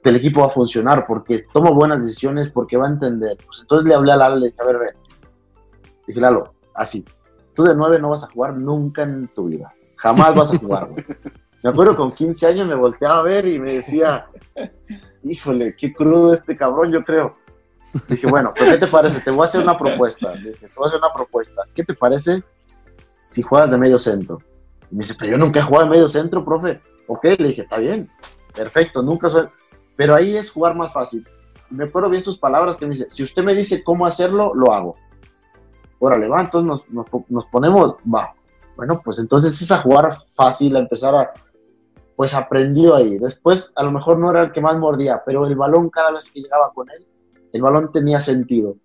[0.03, 3.37] el equipo va a funcionar porque toma buenas decisiones, porque va a entender.
[3.45, 4.93] Pues entonces le hablé a Lalo, le dije, a ver, ven.
[6.07, 7.03] Dije, Lalo, así,
[7.53, 9.73] tú de nueve no vas a jugar nunca en tu vida.
[9.97, 10.89] Jamás vas a jugar.
[11.63, 14.27] me acuerdo con 15 años me volteaba a ver y me decía,
[15.23, 17.35] híjole, qué crudo este cabrón, yo creo.
[18.07, 19.19] Dije, bueno, ¿qué te parece?
[19.21, 20.33] Te voy a hacer una propuesta.
[20.33, 21.63] Dije, te voy a hacer una propuesta.
[21.73, 22.43] ¿Qué te parece
[23.13, 24.39] si juegas de medio centro?
[24.91, 26.81] Y me dice, pero yo nunca he jugado de medio centro, profe.
[27.07, 28.09] Ok, le dije, está bien,
[28.53, 29.47] perfecto, nunca soy...
[29.95, 31.27] Pero ahí es jugar más fácil.
[31.69, 34.71] Me acuerdo bien sus palabras que me dice, si usted me dice cómo hacerlo, lo
[34.71, 34.95] hago.
[35.99, 38.33] Órale, va, entonces nos, nos, ponemos, va.
[38.77, 41.33] Bueno, pues entonces es a jugar fácil, a empezar a,
[42.15, 43.17] pues aprendió ahí.
[43.17, 46.31] Después, a lo mejor no era el que más mordía, pero el balón cada vez
[46.31, 47.05] que llegaba con él,
[47.53, 48.75] el balón tenía sentido.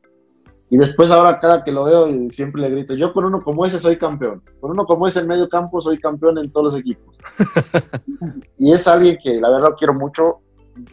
[0.71, 3.79] Y después ahora cada que lo veo siempre le grito, yo con uno como ese
[3.79, 7.17] soy campeón, con uno como ese en medio campo soy campeón en todos los equipos.
[8.59, 10.41] y es alguien que la verdad quiero mucho,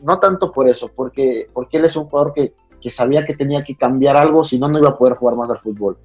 [0.04, 3.64] no tanto por eso, porque, porque él es un jugador que, que sabía que tenía
[3.64, 5.98] que cambiar algo, si no, no iba a poder jugar más al fútbol.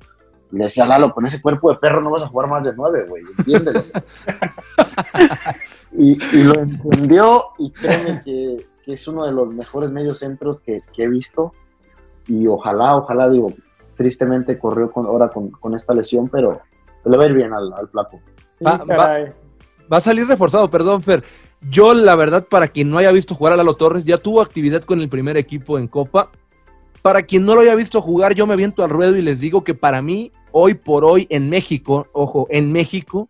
[0.52, 3.05] Le decía Lalo, con ese cuerpo de perro no vas a jugar más de nueve,
[3.09, 3.83] güey, entiéndelo.
[5.92, 10.62] y, y, lo entendió y créeme que, que, es uno de los mejores medios centros
[10.62, 11.53] que, que he visto
[12.29, 13.53] y ojalá, ojalá, digo,
[13.96, 16.61] tristemente corrió con, ahora con, esta lesión, pero
[17.05, 18.20] le va a ir bien al, al flaco.
[18.64, 21.25] Va, a salir reforzado, perdón, Fer.
[21.61, 24.83] Yo, la verdad, para quien no haya visto jugar a Lalo Torres, ya tuvo actividad
[24.83, 26.31] con el primer equipo en Copa.
[27.03, 29.62] Para quien no lo haya visto jugar, yo me viento al ruedo y les digo
[29.62, 33.29] que para mí, hoy por hoy, en México, ojo, en México,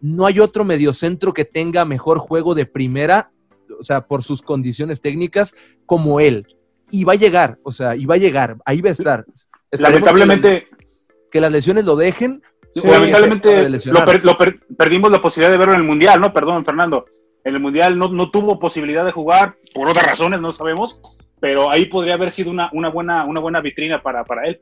[0.00, 3.30] no hay otro mediocentro que tenga mejor juego de primera,
[3.80, 5.54] o sea, por sus condiciones técnicas,
[5.86, 6.46] como él
[6.90, 9.24] y va a llegar, o sea, y va a llegar, ahí va a estar.
[9.72, 10.68] lamentablemente.
[11.30, 12.42] Que, las lesiones lo dejen.
[12.82, 14.36] lamentablemente lo,
[14.76, 16.32] perdimos la posibilidad de verlo en el Mundial, ¿no?
[16.32, 17.06] Perdón, Fernando.
[17.44, 21.00] En el Mundial no, no tuvo posibilidad de jugar, por otras razones, no sabemos,
[21.40, 24.60] pero ahí podría haber sido una, una, buena, una buena vitrina para, para él.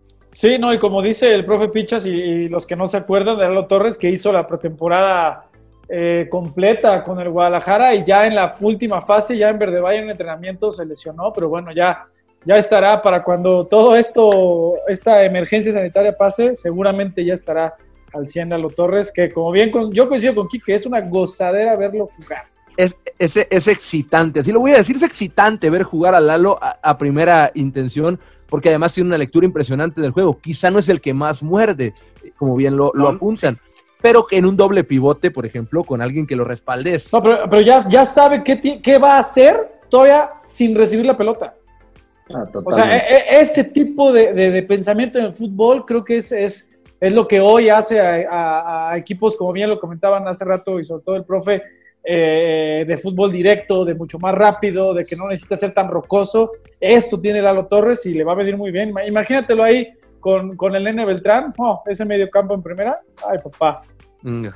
[0.00, 3.44] Sí, no, y como dice el profe Pichas y, los que no se acuerdan de
[3.44, 5.50] Lalo Torres, que hizo la pretemporada
[5.88, 9.98] eh, completa con el Guadalajara y ya en la última fase, ya en Verde Valle
[9.98, 12.06] en entrenamiento se lesionó, pero bueno, ya,
[12.44, 17.74] ya estará para cuando todo esto, esta emergencia sanitaria pase, seguramente ya estará
[18.14, 21.02] al 100 a los Torres, que como bien con, yo coincido con Kike, es una
[21.02, 22.44] gozadera verlo jugar.
[22.76, 26.58] Es, es, es, excitante, así lo voy a decir, es excitante ver jugar a Lalo
[26.60, 28.18] a, primera intención,
[28.48, 30.38] porque además tiene una lectura impresionante del juego.
[30.40, 31.94] Quizá no es el que más muerde,
[32.36, 33.58] como bien lo, lo apuntan
[34.04, 37.10] pero que en un doble pivote, por ejemplo, con alguien que lo respaldes.
[37.10, 41.54] No, pero, ya, ya sabe qué, qué va a hacer todavía sin recibir la pelota.
[42.28, 46.32] Ah, o sea, e, e, ese tipo de, pensamiento en el fútbol creo que es,
[46.32, 50.84] es, es lo que hoy hace a, equipos, como bien lo comentaban hace rato y
[50.84, 51.62] sobre todo el profe,
[52.04, 56.52] eh, de fútbol directo, de mucho más rápido, de que no necesita ser tan rocoso.
[56.78, 58.92] Eso tiene Lalo Torres y le va a venir muy bien.
[59.06, 63.00] Imagínatelo ahí con, con el N Beltrán, oh, ese medio campo en primera.
[63.26, 63.80] Ay, papá.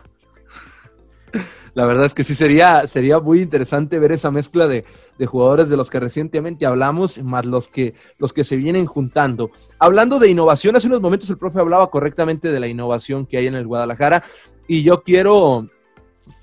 [1.75, 4.85] La verdad es que sí sería, sería muy interesante ver esa mezcla de,
[5.27, 9.51] jugadores de los que recientemente hablamos, más los que, los que se vienen juntando.
[9.79, 13.47] Hablando de innovación, hace unos momentos el profe hablaba correctamente de la innovación que hay
[13.47, 14.25] en el Guadalajara
[14.67, 15.69] y yo quiero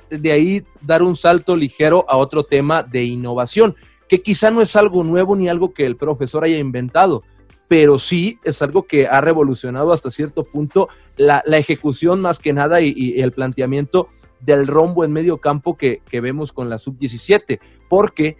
[0.09, 3.75] de ahí dar un salto ligero a otro tema de innovación,
[4.07, 7.23] que quizá no es algo nuevo ni algo que el profesor haya inventado,
[7.67, 12.81] pero sí es algo que ha revolucionado hasta cierto punto la, ejecución más que nada
[12.81, 18.37] y, el planteamiento del rombo en medio campo que, vemos con la sub-17, porque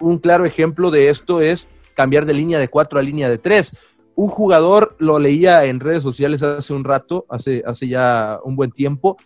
[0.00, 3.76] un claro ejemplo de esto es cambiar de línea de 4 a línea de 3.
[4.14, 8.70] un jugador, lo leía en redes sociales hace un rato, hace, hace ya un buen
[8.70, 9.16] tiempo,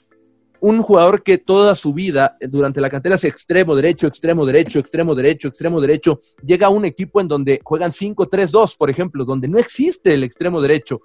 [0.67, 4.81] un jugador que toda su vida eh, durante la cantera es extremo derecho, extremo derecho,
[4.81, 9.47] extremo derecho, extremo derecho, llega a un equipo en donde juegan 5-3-2, por ejemplo, donde
[9.47, 11.03] no existe el extremo derecho.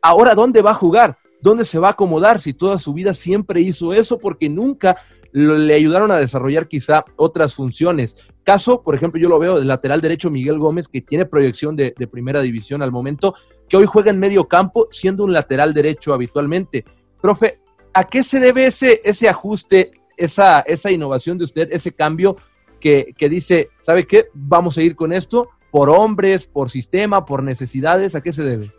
[0.00, 1.18] Ahora, ¿dónde va a jugar?
[1.42, 4.16] ¿Dónde se va a acomodar si toda su vida siempre hizo eso?
[4.16, 4.96] Porque nunca
[5.32, 8.16] le ayudaron a desarrollar quizá otras funciones.
[8.44, 11.92] Caso, por ejemplo, yo lo veo del lateral derecho Miguel Gómez, que tiene proyección de,
[11.98, 13.34] de, primera división al momento,
[13.68, 16.84] que hoy juega en medio campo siendo un lateral derecho habitualmente.
[17.20, 17.60] Profe,
[17.92, 22.36] ¿a qué se debe ese, ajuste, esa, innovación de usted, ese cambio
[22.78, 24.28] que, que dice, ¿sabe qué?
[24.34, 28.72] Vamos a ir con esto por hombres, por sistema, por necesidades, ¿a qué se debe?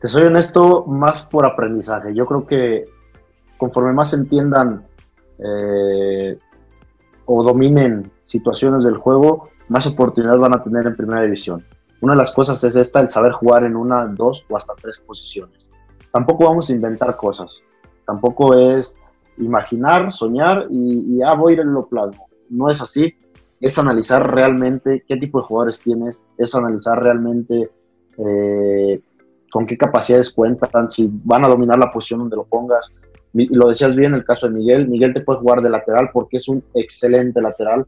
[0.00, 2.14] Te soy honesto, más por aprendizaje.
[2.14, 2.84] Yo creo que
[3.56, 4.86] conforme más entiendan
[5.38, 6.38] eh,
[7.24, 11.64] o dominen situaciones del juego, más oportunidades van a tener en primera división.
[12.02, 14.98] Una de las cosas es esta, el saber jugar en una, dos o hasta tres
[14.98, 15.63] posiciones.
[16.14, 17.60] Tampoco vamos a inventar cosas.
[18.06, 18.96] Tampoco es
[19.36, 22.28] imaginar, soñar y, ah, voy a ir en lo plasmo.
[22.50, 23.16] No es así.
[23.60, 27.68] Es analizar realmente qué tipo de jugadores tienes, es analizar realmente
[28.16, 29.00] eh,
[29.50, 32.92] con qué capacidades cuentan, si van a dominar la posición donde lo pongas,
[33.32, 36.36] lo decías bien en el caso de Miguel, Miguel te puede jugar de lateral porque
[36.36, 37.86] es un excelente lateral.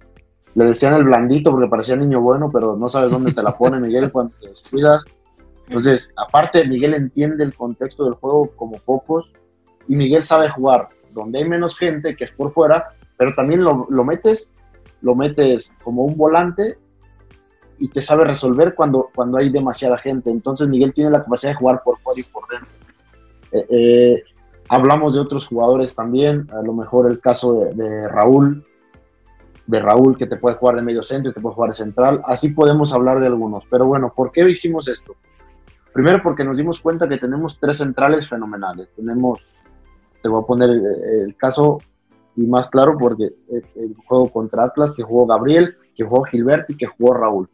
[0.54, 3.78] Le decían el blandito porque parecía niño bueno, pero no sabes dónde te la pone
[3.78, 5.04] Miguel cuando te descuidas.
[5.66, 9.32] Entonces, aparte, Miguel entiende el contexto del juego como pocos
[9.86, 14.04] y Miguel sabe jugar donde hay menos gente, que es por fuera, pero también lo,
[14.04, 14.54] metes,
[15.00, 16.78] lo metes como un volante
[17.78, 20.30] y te sabe resolver cuando, cuando hay demasiada gente.
[20.30, 22.70] Entonces, Miguel tiene la capacidad de jugar por fuera y por dentro.
[23.52, 24.24] Eh, eh,
[24.68, 28.64] Hablamos de otros jugadores también, a lo mejor el caso de, Raúl,
[29.66, 32.22] de Raúl que te puede jugar de medio centro te puede jugar de central.
[32.24, 33.64] Así podemos hablar de algunos.
[33.70, 35.14] Pero bueno, ¿por qué hicimos esto?
[35.96, 38.90] Primero porque nos dimos cuenta que tenemos tres centrales fenomenales.
[38.94, 39.40] Tenemos,
[40.22, 41.78] te voy a poner el, caso
[42.36, 46.76] y más claro porque el, juego contra Atlas que jugó Gabriel, que jugó Gilberto y
[46.76, 47.48] que jugó Raúl.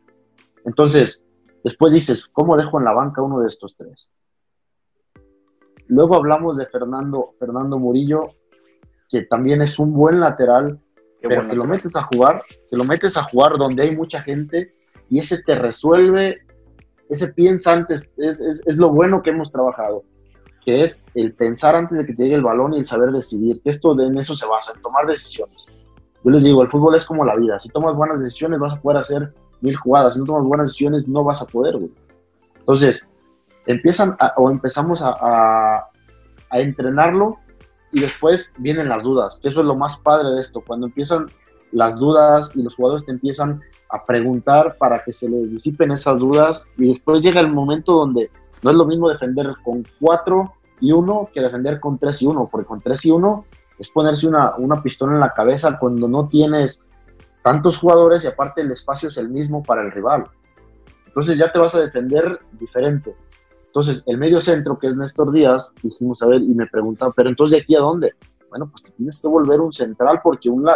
[0.64, 1.24] Entonces,
[1.62, 4.10] después dices, ¿cómo dejo en la banca uno de estos tres?
[5.86, 8.22] Luego hablamos de Fernando, Fernando Murillo,
[9.08, 10.80] que también es un buen lateral,
[11.20, 14.74] pero que lo metes a jugar, que lo metes a jugar donde hay mucha gente
[15.08, 16.40] y ese te resuelve,
[17.12, 20.02] ese piensa antes, es, es, lo bueno que hemos trabajado,
[20.64, 23.60] que es el pensar antes de que te llegue el balón y el saber decidir,
[23.62, 25.66] que esto de, en eso se basa, en tomar decisiones.
[26.24, 28.80] Yo les digo, el fútbol es como la vida, si tomas buenas decisiones vas a
[28.80, 31.90] poder hacer mil jugadas, si no tomas buenas decisiones no vas a poder, güey.
[32.60, 33.06] Entonces,
[33.66, 35.88] empiezan o empezamos a,
[36.52, 37.38] entrenarlo
[37.92, 41.26] y después vienen las dudas, que eso es lo más padre de esto, cuando empiezan
[41.72, 43.60] las dudas y los jugadores te empiezan
[43.92, 48.30] a preguntar para que se les disipen esas dudas y después llega el momento donde
[48.62, 52.48] no es lo mismo defender con 4 y 1 que defender con 3 y 1,
[52.50, 53.44] porque con 3 y 1
[53.78, 56.80] es ponerse una, una pistola en la cabeza cuando no tienes
[57.42, 60.24] tantos jugadores y aparte el espacio es el mismo para el rival.
[61.06, 63.14] Entonces ya te vas a defender diferente.
[63.66, 67.28] Entonces, el medio centro, que es Néstor Díaz, dijimos, a ver, y me preguntaba, pero
[67.28, 68.12] entonces, ¿de aquí a dónde?
[68.50, 70.68] Bueno, pues tienes que volver un central, porque un,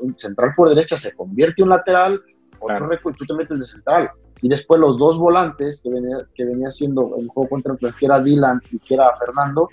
[0.00, 2.22] un central por derecha se convierte en un lateral,
[2.62, 4.10] otro y tú te metes de central.
[4.40, 8.06] Y después los dos volantes que venía, que venía siendo el juego contra el que
[8.06, 9.68] era Dylan y que era Fernando,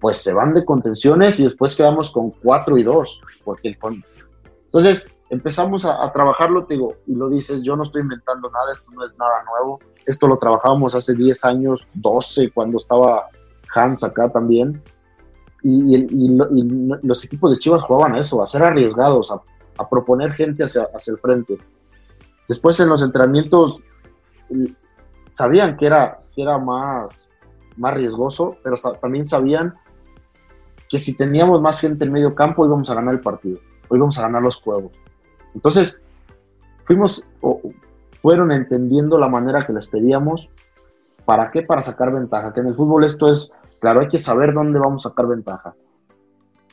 [0.00, 3.78] pues se van de contenciones y después quedamos con cuatro y dos, porque el,
[4.72, 8.88] entonces, empezamos a, trabajarlo, te digo, y lo dices, yo no estoy inventando nada, esto
[8.92, 13.26] no es nada nuevo, esto lo trabajábamos hace 10 años, 12, cuando estaba
[13.74, 14.80] Hans acá también,
[15.64, 16.06] y,
[17.02, 21.12] los equipos de Chivas jugaban a eso, a ser arriesgados, a, proponer gente hacia, hacia,
[21.12, 21.58] el frente.
[22.50, 23.80] Después en los entrenamientos
[25.30, 27.30] sabían que era, que era más,
[27.78, 29.74] más riesgoso, pero también sabían
[30.90, 34.18] que si teníamos más gente en medio campo íbamos a ganar el partido hoy vamos
[34.18, 34.92] a ganar los juegos.
[35.54, 36.02] Entonces,
[36.84, 37.60] fuimos, o,
[38.22, 40.48] fueron entendiendo la manera que les pedíamos.
[41.24, 41.62] ¿Para qué?
[41.62, 42.52] Para sacar ventaja.
[42.52, 45.74] Que en el fútbol esto es, claro, hay que saber dónde vamos a sacar ventaja.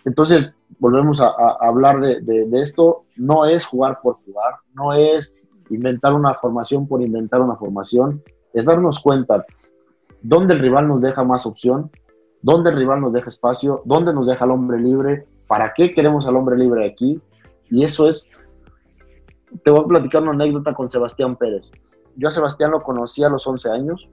[0.05, 1.27] Entonces, volvemos a,
[1.59, 3.03] hablar de, esto.
[3.15, 5.33] No es jugar por jugar, no es
[5.69, 9.45] inventar una formación por inventar una formación, es darnos cuenta
[10.21, 11.91] dónde el rival nos deja más opción,
[12.41, 16.27] dónde el rival nos deja espacio, dónde nos deja el hombre libre, ¿Para qué queremos
[16.27, 17.21] al hombre libre aquí?
[17.69, 18.27] Y eso es,
[19.63, 21.71] te voy a platicar una anécdota con Sebastián Pérez.
[22.15, 24.09] Yo a Sebastián lo conocí a los 11 años.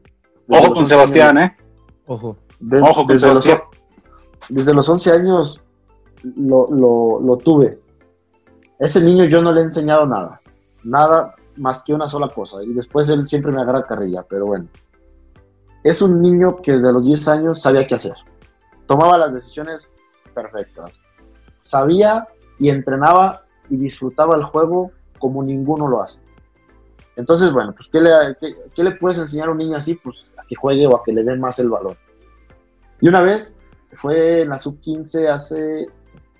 [0.48, 1.56] Ojo con Sebastián, ¿eh?
[2.06, 2.36] Ojo.
[2.82, 3.58] Ojo con desde Sebastián.
[3.58, 5.60] Los, desde los 11 años
[6.22, 7.80] lo, lo, lo tuve.
[8.78, 10.40] Ese niño yo no le he enseñado nada.
[10.84, 12.62] Nada, más que una sola cosa.
[12.62, 14.66] Y después él siempre me agarra carrilla, pero bueno.
[15.82, 18.14] Es un niño que desde los 10 años sabía qué hacer.
[18.86, 19.94] Tomaba las decisiones
[20.34, 21.02] perfectas.
[21.58, 22.26] Sabía
[22.58, 26.20] y entrenaba y disfrutaba el juego como ninguno lo hace.
[27.16, 28.10] Entonces, bueno, pues ¿qué le,
[28.74, 29.94] qué, le puedes enseñar a un niño así?
[29.94, 31.96] Pues a que juegue o a que le dé más el valor.
[33.00, 33.54] Y una vez,
[33.92, 35.86] fue en la sub-15 hace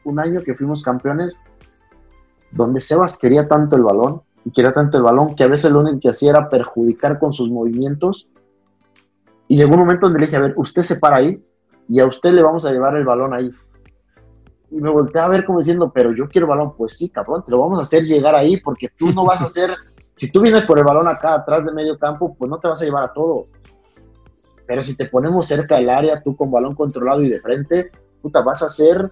[0.04, 1.34] un año que fuimos campeones,
[2.50, 5.80] donde Sebas quería tanto el balón y quería tanto el balón que a veces lo
[5.80, 8.28] único que hacía era perjudicar con sus movimientos.
[9.48, 11.42] Y llegó un momento donde le dije, a ver, usted se para ahí
[11.88, 13.50] y a usted le vamos a llevar el balón ahí.
[14.70, 16.74] Y me volteé a ver como diciendo, pero yo quiero el balón.
[16.76, 19.46] Pues sí, cabrón, te lo vamos a hacer llegar ahí porque tú no vas a
[19.46, 19.74] hacer,
[20.14, 22.82] si tú vienes por el balón acá atrás de medio campo, pues no te vas
[22.82, 23.46] a llevar a todo.
[24.66, 27.90] Pero si te ponemos cerca del área, tú con balón controlado y de frente,
[28.20, 29.10] puta, vas a hacer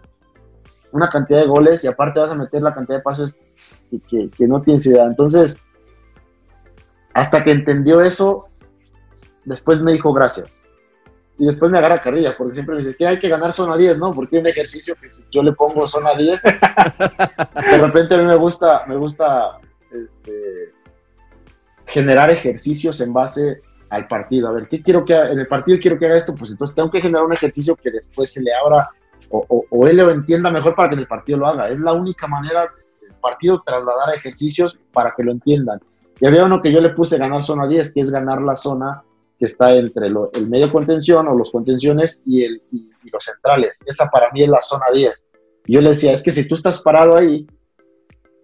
[0.93, 3.35] una cantidad de goles y aparte vas a meter la cantidad de pases
[4.01, 5.05] que, que, no tienes idea.
[5.05, 5.59] Entonces,
[7.15, 8.47] hasta que entendió eso,
[9.45, 10.65] después me dijo gracias.
[11.39, 13.99] Y después me agarra carrilla, porque siempre me dice que hay que ganar zona 10,
[13.99, 14.13] ¿no?
[14.13, 16.43] Porque un ejercicio que si yo le pongo zona 10,
[17.71, 19.59] de repente a mí me gusta, me gusta
[19.91, 20.73] este,
[21.87, 24.49] generar ejercicios en base al partido.
[24.49, 26.35] A ver, ¿qué quiero que en el partido quiero que haga esto?
[26.35, 28.91] Pues entonces tengo que generar un ejercicio que después se le abra
[29.33, 31.71] o, él lo entienda mejor para que en el partido lo haga.
[31.71, 32.71] Es la única manera
[33.23, 35.81] partido trasladar ejercicios para que lo entiendan.
[36.21, 39.03] Y había uno que yo le puse ganar zona 10, que es ganar la zona
[39.39, 42.63] que está entre el medio contención o los contenciones y, el,
[43.11, 43.81] los centrales.
[43.87, 45.25] Esa para mí es la zona 10.
[45.67, 47.47] Y yo le decía, es que si tú estás parado ahí,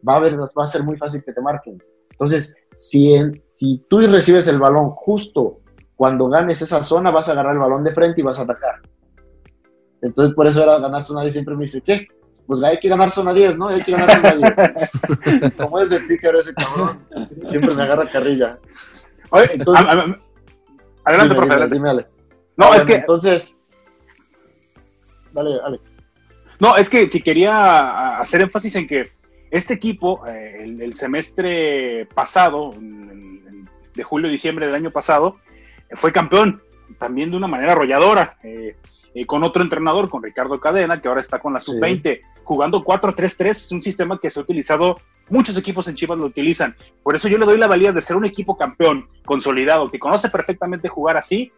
[0.08, 1.80] va a, ver, va a ser muy fácil que te marquen.
[2.10, 5.60] Entonces, si, si tú recibes el balón justo
[5.94, 8.80] cuando ganes esa zona, vas a agarrar el balón de frente y vas a atacar.
[10.02, 11.32] Entonces, por eso era ganar zona 10.
[11.32, 12.08] Siempre me dice, ¿qué?
[12.48, 13.68] Pues hay que ganar zona 10, ¿no?
[13.68, 14.54] Hay que ganar zona
[15.36, 15.52] 10.
[15.58, 16.98] Como es de pícaro ese cabrón,
[17.46, 18.58] siempre me agarra carrilla.
[19.28, 19.86] Oye, entonces,
[21.04, 21.68] adelante, profe.
[21.68, 22.08] Dime, Alex.
[22.56, 22.94] No, es que.
[22.94, 23.54] Entonces.
[25.32, 25.92] Dale, Alex.
[26.58, 29.12] No, es que, quería hacer énfasis en que
[29.50, 32.72] este equipo, eh, el, semestre pasado,
[33.94, 35.36] de julio-diciembre del año pasado,
[35.92, 36.62] fue campeón
[36.98, 38.38] también de una manera arrolladora.
[38.42, 38.74] Eh,
[39.18, 43.46] eh, con otro entrenador, con Ricardo Cadena, que ahora está con la sub-20, jugando 4-3-3,
[43.50, 46.76] es un sistema que se ha utilizado, muchos equipos en Chivas lo utilizan.
[47.02, 50.28] Por eso yo le doy la valía de ser un equipo campeón, consolidado, que conoce
[50.28, 51.50] perfectamente jugar así,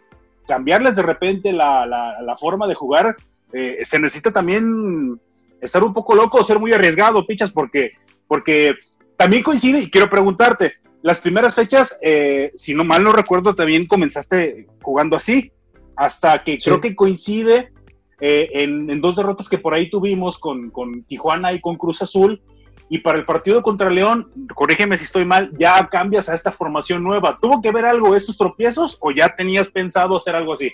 [0.49, 3.15] cambiarles de repente la, la, forma de jugar,
[3.53, 5.21] eh, se necesita también
[5.61, 7.93] estar un poco loco, ser muy arriesgado, pichas, porque,
[8.27, 8.73] porque
[9.19, 13.87] también coincide, y quiero preguntarte, las primeras fechas, eh, si no mal no recuerdo, también
[13.87, 15.53] comenzaste jugando así
[16.01, 17.75] hasta que creo que coincide
[18.23, 20.73] eh, en, dos derrotas que por ahí tuvimos con,
[21.07, 22.41] Tijuana y con Cruz Azul.
[22.89, 27.05] Y para el partido contra León, corrígeme si estoy mal, ya cambias a esta formación
[27.05, 27.37] nueva.
[27.41, 30.73] ¿Tuvo que ver algo esos tropiezos o ya tenías pensado hacer algo así?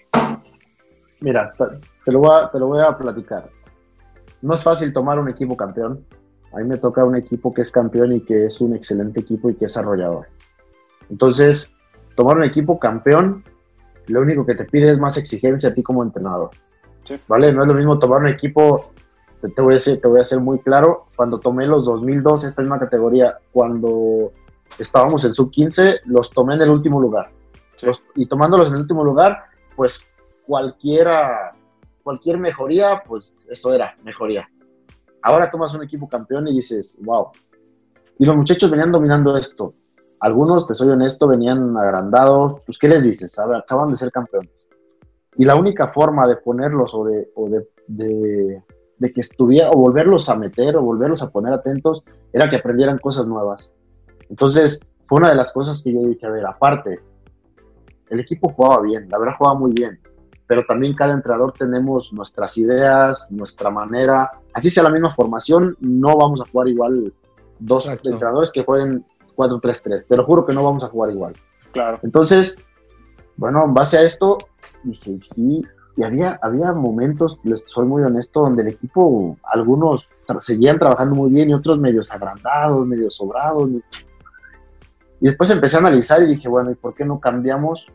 [1.20, 1.52] Mira,
[2.04, 3.50] te lo voy a, te lo voy a platicar.
[4.42, 6.06] No es fácil tomar un equipo campeón.
[6.54, 9.50] A mí me toca un equipo que es campeón y que es un excelente equipo
[9.50, 10.28] y que es arrollador.
[11.10, 11.74] Entonces,
[12.14, 13.42] tomar un equipo campeón
[14.08, 16.50] lo único que te pide es más exigencia a ti como entrenador.
[17.28, 17.52] ¿Vale?
[17.52, 18.90] No es lo mismo tomar un equipo,
[19.40, 22.62] te, voy a decir, te voy a ser muy claro, cuando tomé los 2002, esta
[22.62, 24.32] misma categoría, cuando
[24.78, 27.30] estábamos en sub-15, los tomé en el último lugar.
[28.14, 29.44] y tomándolos en el último lugar,
[29.76, 30.00] pues
[30.46, 31.52] cualquiera,
[32.02, 34.48] cualquier mejoría, pues eso era mejoría.
[35.22, 37.28] Ahora tomas un equipo campeón y dices, wow.
[38.18, 39.74] Y los muchachos venían dominando esto.
[40.20, 42.62] Algunos, te soy honesto, venían agrandados.
[42.64, 43.38] Pues, ¿qué les dices?
[43.38, 44.50] acaban de ser campeones.
[45.36, 50.28] Y la única forma de ponerlos o de, o de, de, que estuviera, o volverlos
[50.28, 52.02] a meter, o volverlos a poner atentos,
[52.32, 53.70] era que aprendieran cosas nuevas.
[54.30, 57.00] Entonces, fue una de las cosas que yo dije, a ver, aparte,
[58.08, 60.00] el equipo jugaba bien, la verdad jugaba muy bien,
[60.46, 66.16] pero también cada entrenador tenemos nuestras ideas, nuestra manera, así sea la misma formación, no
[66.16, 67.12] vamos a jugar igual
[67.58, 69.04] dos entrenadores que jueguen
[69.36, 70.06] 4-3-3.
[70.06, 71.34] Te lo juro que no vamos a jugar igual.
[71.72, 71.98] Claro.
[72.02, 72.56] Entonces,
[73.36, 74.38] bueno, en base a esto,
[74.82, 75.62] dije, sí,
[75.96, 80.08] y había, había momentos, les soy muy honesto, donde el equipo, algunos
[80.40, 83.70] seguían trabajando muy bien y otros medios agrandados, medio sobrados.
[85.20, 87.86] Y después empecé a analizar y dije, bueno, ¿y por qué no cambiamos?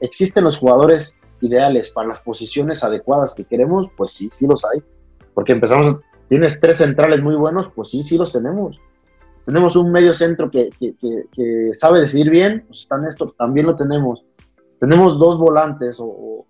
[0.00, 3.88] ¿Existen los jugadores ideales para las posiciones adecuadas que queremos?
[3.96, 4.82] Pues sí, sí los hay.
[5.32, 5.96] Porque empezamos,
[6.28, 8.80] tienes tres centrales muy buenos, pues sí, sí los tenemos.
[9.44, 10.70] Tenemos un medio centro que,
[11.74, 14.24] sabe decidir bien, pues está Néstor, también lo tenemos.
[14.80, 16.46] Tenemos dos volantes, o,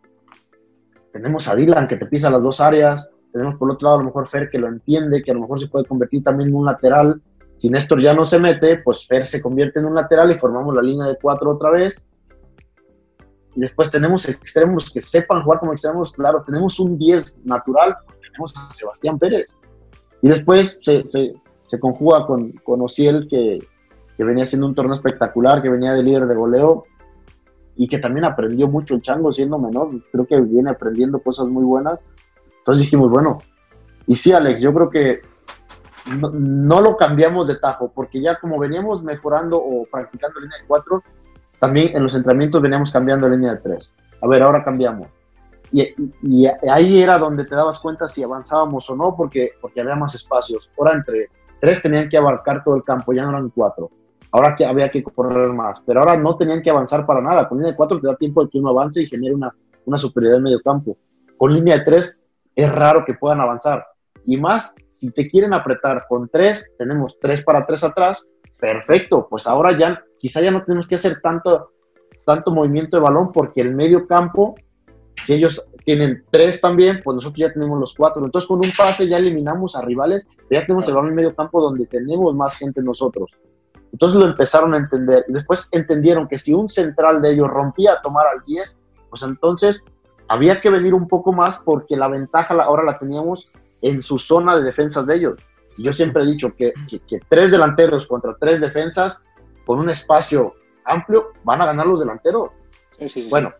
[1.13, 4.07] tenemos a Dylan que te pisa las dos áreas, tenemos por otro lado a lo
[4.07, 6.67] mejor Fer que lo entiende, que a lo mejor se puede convertir también en un
[6.67, 7.21] lateral.
[7.57, 10.75] Si Néstor ya no se mete, pues Fer se convierte en un lateral y formamos
[10.75, 12.05] la línea de cuatro otra vez.
[13.57, 18.55] Y después tenemos extremos que sepan jugar como extremos, claro, tenemos un 10 natural, tenemos
[18.57, 19.47] a Sebastián Pérez.
[20.23, 21.05] Y después se,
[21.67, 23.59] se conjuga con, con Ociel, que,
[24.17, 26.85] que venía haciendo un torneo espectacular, que venía de líder de goleo
[27.77, 29.91] y que también aprendió mucho el chango siendo menor.
[30.13, 31.99] Creo que viene aprendiendo cosas muy buenas.
[32.59, 33.39] Entonces dijimos, bueno,
[34.07, 35.21] y sí, Alex, yo creo que
[36.21, 41.03] no, lo cambiamos de tajo, porque ya como veníamos mejorando o practicando línea de 4,
[41.59, 43.93] también en los entrenamientos veníamos cambiando línea de 3.
[44.23, 45.09] A ver, ahora cambiamos.
[45.71, 49.97] Y, y, ahí era donde te dabas cuenta si avanzábamos o no, porque, porque había
[49.97, 50.71] más espacios.
[50.79, 51.31] Ahora entre
[51.65, 53.89] tres tenían que abarcar todo el campo, ya no eran cuatro.
[54.31, 57.49] Ahora que había que correr más, pero ahora no tenían que avanzar para nada.
[57.49, 59.51] Con línea de cuatro te da tiempo de que uno avance y genere una,
[59.87, 60.99] una superioridad en medio campo.
[61.39, 62.19] Con línea de tres
[62.55, 63.87] es raro que puedan avanzar.
[64.27, 68.27] Y más, si te quieren apretar con tres, tenemos tres para tres atrás,
[68.61, 71.71] perfecto, pues ahora ya quizá ya no tenemos que hacer tanto,
[72.27, 74.55] tanto movimiento de balón porque el medio campo,
[75.25, 78.25] si ellos tienen tres también, pues nosotros ya tenemos los cuatro.
[78.25, 81.61] Entonces con un pase ya eliminamos a rivales, ya tenemos el balón en medio campo
[81.61, 83.31] donde tenemos más gente nosotros.
[83.93, 87.93] Entonces lo empezaron a entender y después entendieron que si un central de ellos rompía
[87.93, 88.77] a tomar al 10,
[89.11, 89.85] pues entonces
[90.29, 93.49] había que venir un poco más porque la ventaja ahora la teníamos
[93.83, 95.41] en su zona de defensas de ellos.
[95.77, 96.73] Yo siempre he dicho que,
[97.29, 99.21] tres delanteros contra tres defensas
[99.67, 100.55] con un espacio
[100.85, 102.51] amplio van a ganar los delanteros.
[103.29, 103.53] bueno,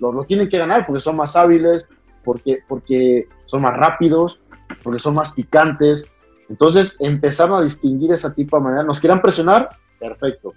[0.00, 1.84] lo, tienen que ganar porque son más hábiles,
[2.24, 4.40] porque, porque son más rápidos,
[4.82, 6.06] porque son más picantes.
[6.48, 8.82] Entonces empezaron a distinguir esa tipo de manera.
[8.82, 9.68] ¿Nos quieran presionar?
[9.98, 10.54] Perfecto.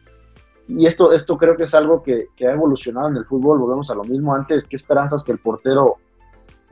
[0.67, 3.59] Y esto, esto creo que es algo que, que ha evolucionado en el fútbol.
[3.59, 4.63] Volvemos a lo mismo antes.
[4.63, 5.97] ¿Qué esperanzas que el portero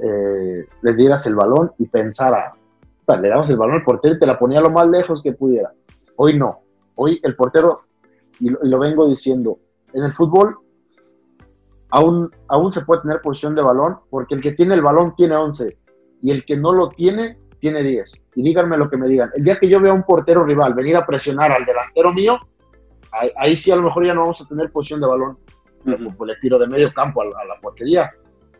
[0.04, 2.54] eh, le dieras el balón y pensara,
[3.08, 5.72] le damos el balón al portero y te la ponía lo más lejos que pudiera.
[6.16, 6.62] Hoy no.
[6.96, 7.82] Hoy el portero,
[8.40, 9.60] y lo, vengo diciendo,
[9.94, 10.58] en el fútbol
[11.92, 15.36] aún, aún se puede tener posición de balón porque el que tiene el balón tiene
[15.36, 15.78] 11
[16.22, 18.22] y el que no lo tiene tiene 10.
[18.36, 19.30] Y díganme lo que me digan.
[19.36, 22.40] El día que yo vea a un portero rival venir a presionar al delantero mío,
[23.38, 25.38] ahí, sí a lo mejor ya no vamos a tener posición de balón.
[25.84, 28.12] Pues le tiro de medio campo a la portería.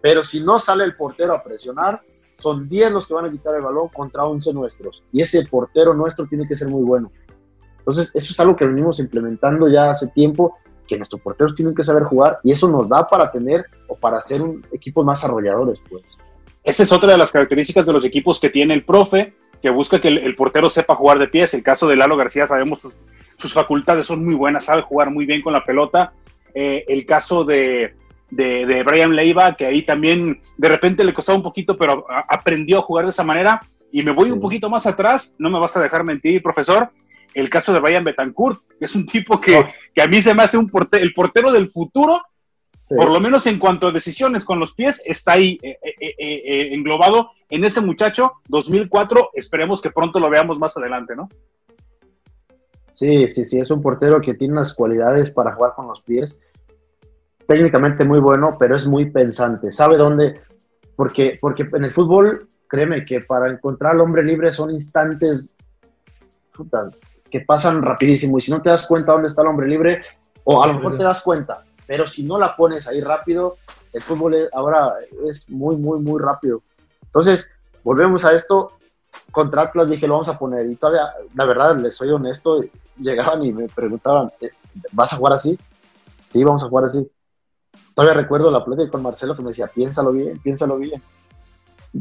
[0.02, 2.02] Pero si no sale el portero a presionar,
[2.38, 5.04] son 10 los que van a quitar el balón contra 11 nuestros.
[5.12, 7.12] Y ese portero nuestro tiene que ser muy bueno.
[7.80, 10.58] Entonces, eso es algo que venimos implementando ya hace tiempo,
[10.92, 14.20] que nuestros porteros tienen que saber jugar y eso nos da para tener o para
[14.20, 16.04] ser un equipo más arrolladores, pues.
[16.66, 20.02] Esa es otra de las características de los equipos que tiene el profe, que busca
[20.02, 21.54] que el, portero sepa jugar de pies.
[21.54, 22.98] El caso de Lalo García, sabemos
[23.38, 26.12] sus, facultades son muy buenas, sabe jugar muy bien con la pelota.
[26.54, 27.96] Eh, el caso de,
[28.30, 32.84] de, Brian Leiva, que ahí también de repente le costaba un poquito, pero aprendió a
[32.84, 33.62] jugar de esa manera.
[33.94, 36.92] Y me voy un poquito más atrás, no me vas a dejar mentir, profesor.
[37.34, 40.44] El caso de Brian Betancourt, que es un tipo que, que a mí se me
[40.44, 42.22] hace un el portero del futuro,
[42.88, 46.74] por lo menos en cuanto a decisiones con los pies, está ahí eh, eh, eh,
[46.74, 49.30] englobado en ese muchacho 2004.
[49.34, 51.30] Esperemos que pronto lo veamos más adelante, ¿no?
[52.92, 56.38] Sí, sí, sí, es un portero que tiene unas cualidades para jugar con los pies
[57.52, 59.74] técnicamente muy bueno, pero es muy pensante.
[59.74, 60.40] Sabe dónde,
[60.96, 65.54] porque, porque en el fútbol, créeme que para encontrar al hombre libre son instantes
[67.32, 68.38] que pasan rapidísimo.
[68.38, 70.04] Y si no te das cuenta dónde está el hombre libre,
[70.44, 73.58] o a lo mejor te das cuenta, pero si no la pones ahí rápido,
[73.94, 74.94] el fútbol ahora
[75.28, 76.62] es muy, muy, muy rápido.
[77.04, 77.52] Entonces,
[77.84, 78.78] volvemos a esto.
[79.32, 80.66] Contra Atlas dije, lo vamos a poner.
[80.68, 82.62] Y todavía, la verdad, les soy honesto,
[82.98, 84.52] llegaban y me preguntaban, eh,
[84.92, 85.58] ¿vas a jugar así?
[86.28, 87.10] Sí, vamos a jugar así.
[87.94, 91.02] Todavía recuerdo la plática con Marcelo que me decía, piénsalo bien, piénsalo bien.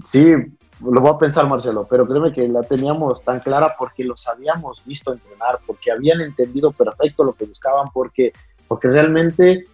[0.04, 0.34] Sí,
[0.82, 4.82] lo voy a pensar, Marcelo, pero créeme que la teníamos tan clara porque los habíamos
[4.84, 8.32] visto entrenar, porque habían entendido perfecto lo que buscaban, porque,
[8.66, 9.66] porque realmente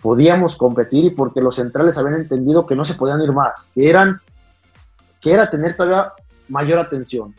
[0.00, 3.88] podíamos competir y porque los centrales habían entendido que no se podían ir más, que
[3.88, 4.20] eran
[5.20, 6.12] que era tener todavía
[6.48, 7.34] mayor atención,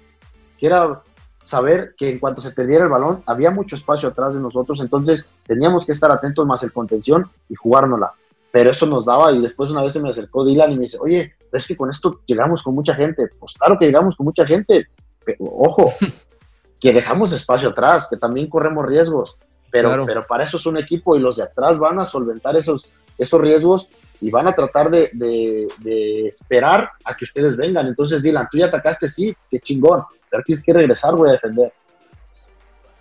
[0.58, 1.02] que era
[1.44, 5.30] saber que en cuanto se perdiera el balón había mucho espacio atrás de nosotros, entonces
[5.46, 8.12] teníamos que estar atentos más el contención y jugárnosla.
[8.52, 10.98] Pero eso nos daba y después una vez se me acercó Dylan y me dice,
[11.00, 13.28] oye, es que con esto llegamos con mucha gente.
[13.40, 14.88] Pues claro que llegamos con mucha gente,
[15.24, 15.94] pero ojo,
[16.80, 19.38] que dejamos espacio atrás, que también corremos riesgos,
[19.72, 22.88] pero, pero para eso es un equipo y los de atrás van a solventar esos,
[23.18, 23.88] esos riesgos
[24.22, 27.88] y van a tratar de, de, esperar a que ustedes vengan.
[27.88, 31.74] Entonces, Dylan, tú ya atacaste, sí, qué chingón, pero tienes que regresar, voy a defender.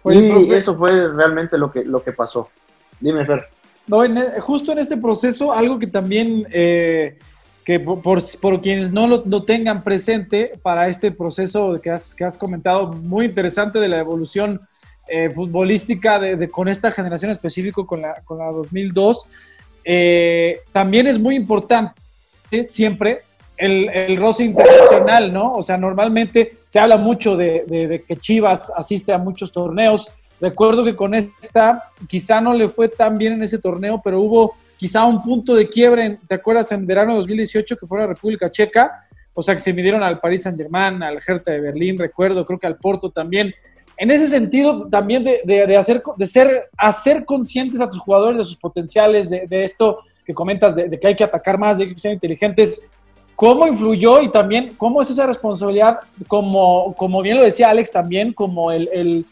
[0.05, 2.49] y eso fue realmente lo que, lo que pasó.
[3.01, 3.49] Dime, Fer.
[3.87, 7.19] No, e, justo en este proceso, algo que también, eh,
[7.65, 12.25] que por, por, quienes no lo, lo, tengan presente para este proceso que has, que
[12.25, 14.61] has comentado, muy interesante de la evolución
[15.09, 19.27] eh, futbolística de, con esta generación específico, con la, con la 2002,
[19.85, 21.95] eh, también es muy importante
[22.65, 23.23] siempre
[23.57, 25.53] el, el roce internacional, ¿no?
[25.53, 30.11] O sea, normalmente se habla mucho de, que Chivas asiste a muchos torneos.
[30.41, 34.55] Recuerdo que con esta quizá no le fue tan bien en ese torneo, pero hubo
[34.77, 36.73] quizá un punto de quiebre, ¿te acuerdas?
[36.73, 39.05] En verano de 2018 que fue la República Checa,
[39.35, 42.69] o sea, que se midieron al Paris Saint-Germain, al Hertha de Berlín, recuerdo, creo que
[42.69, 43.53] al Porto también.
[43.97, 48.57] En ese sentido, también de, hacer, de ser, hacer conscientes a tus jugadores de sus
[48.57, 52.81] potenciales, de, esto que comentas, de, que hay que atacar más, de que ser inteligentes,
[53.37, 58.33] ¿cómo influyó y también cómo es esa responsabilidad, como, como bien lo decía Alex también,
[58.33, 59.25] como el,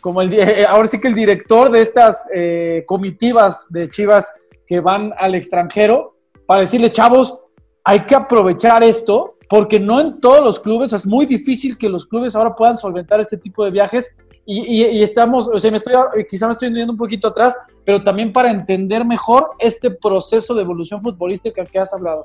[0.00, 4.32] como el, eh, ahora sí que el director de estas eh, comitivas de Chivas
[4.68, 6.14] que van al extranjero,
[6.46, 7.36] para decirle, chavos,
[7.82, 12.06] hay que aprovechar esto porque no en todos los clubes, es muy difícil que los
[12.06, 14.14] clubes ahora puedan solventar este tipo de viajes
[14.50, 15.94] y, estamos, o sea, me estoy,
[16.26, 17.54] quizá me estoy yendo un poquito atrás,
[17.84, 22.24] pero también para entender mejor este proceso de evolución futbolística que has hablado.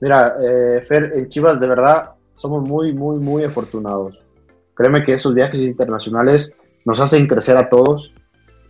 [0.00, 4.18] Mira, eh, Fer, en Chivas de verdad somos muy, muy, muy afortunados.
[4.74, 6.50] Créeme que esos viajes internacionales
[6.84, 8.12] nos hacen crecer a todos.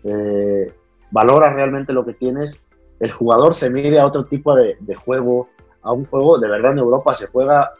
[0.05, 0.71] Eh,
[1.11, 2.61] valora realmente lo que tienes.
[3.01, 5.49] El jugador se mide a otro tipo de, juego,
[5.83, 7.73] a un juego, de verdad en Europa se juega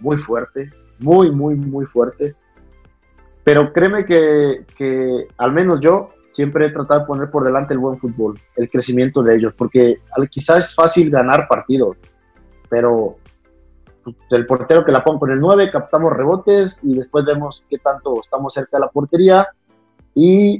[0.00, 2.34] muy fuerte, muy, muy, muy fuerte.
[3.44, 7.80] Pero créeme que, que, al menos yo siempre he tratado de poner por delante el
[7.80, 10.00] buen fútbol, el crecimiento de ellos, porque
[10.30, 11.96] quizás es fácil ganar partidos,
[12.68, 13.16] pero
[14.30, 18.20] el portero que la pone con el 9, captamos rebotes y después vemos qué tanto
[18.20, 19.48] estamos cerca de la portería
[20.14, 20.58] y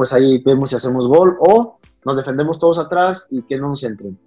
[0.00, 3.84] pues ahí vemos si hacemos gol o nos defendemos todos atrás y que no nos
[3.84, 4.18] entren.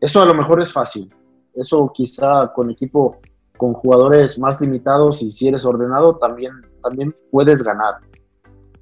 [0.00, 1.12] Eso a lo mejor es fácil.
[1.54, 3.18] Eso quizá con equipo
[3.58, 7.96] con jugadores más limitados y si eres ordenado también, también puedes ganar.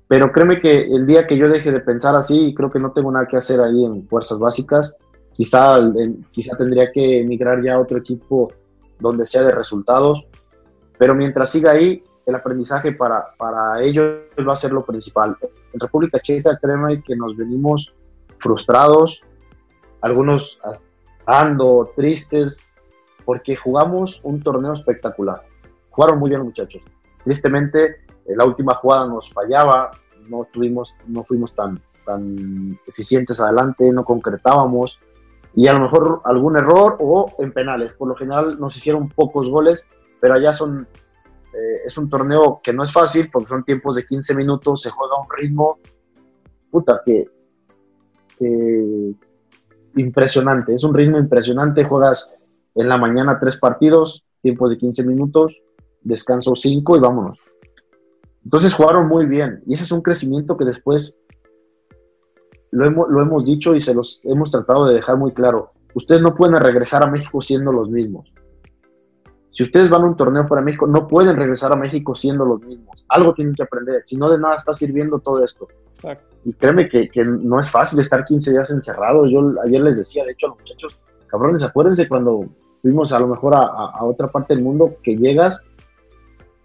[0.07, 3.11] Pero créeme que el día que yo deje de pensar así, creo que no tengo
[3.11, 4.97] nada que hacer ahí en fuerzas básicas.
[5.33, 5.81] Quizá,
[6.31, 8.53] quizá tendría que emigrar ya a otro equipo
[9.01, 10.25] donde sea de resultados.
[10.97, 15.37] Pero mientras siga ahí, el aprendizaje para, para ellos va a ser lo principal.
[15.77, 17.93] En República Checa, créeme que nos venimos
[18.39, 19.21] frustrados,
[20.01, 20.59] algunos
[21.27, 22.57] ando tristes,
[23.27, 25.43] porque jugamos un torneo espectacular.
[25.91, 26.81] Jugaron muy bien muchachos.
[27.25, 29.91] Tristemente, la última jugada nos fallaba,
[30.31, 34.99] no tuvimos, no fuimos tan, tan eficientes adelante, no concretábamos
[35.55, 37.93] y a lo mejor algún error o en penales.
[37.93, 39.85] Por lo general nos hicieron pocos goles,
[40.21, 40.89] pero allá son
[41.57, 44.91] eh, es un torneo que no es fácil porque son tiempos de 15 minutos, se
[44.91, 45.79] juega a un ritmo
[46.71, 47.27] puta que,
[48.39, 49.15] que
[49.97, 52.35] impresionante, es un ritmo impresionante, juegas
[52.75, 55.57] en la mañana tres partidos, tiempos de 15 minutos,
[56.03, 57.39] descanso cinco y vámonos.
[58.45, 61.21] Entonces jugaron muy bien y ese es un crecimiento que después
[62.71, 65.73] lo hemos, lo hemos dicho y se los hemos tratado de dejar muy claro.
[65.95, 68.31] Ustedes no pueden regresar a México siendo los mismos.
[69.57, 72.61] Si ustedes van a un torneo para México, no pueden regresar a México siendo los
[72.61, 73.03] mismos.
[73.09, 74.03] Algo tienen que aprender.
[74.05, 75.67] Si no, de nada está sirviendo todo esto.
[76.45, 79.25] Y créeme que, que, no es fácil estar 15 días encerrado.
[79.25, 80.99] Yo ayer les decía, de hecho, a los muchachos,
[81.29, 82.45] cabrones, acuérdense cuando
[82.83, 85.63] fuimos a lo mejor a, a, otra parte del mundo que llegas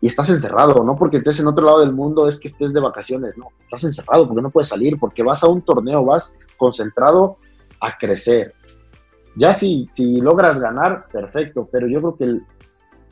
[0.02, 2.82] y estás encerrado, no porque estés en otro lado del mundo es que estés de
[2.82, 7.38] vacaciones, no, estás encerrado porque no puedes salir, porque vas a un torneo, vas concentrado
[7.80, 8.54] a crecer.
[9.38, 12.44] Ya si, si logras ganar, perfecto, pero yo creo que el,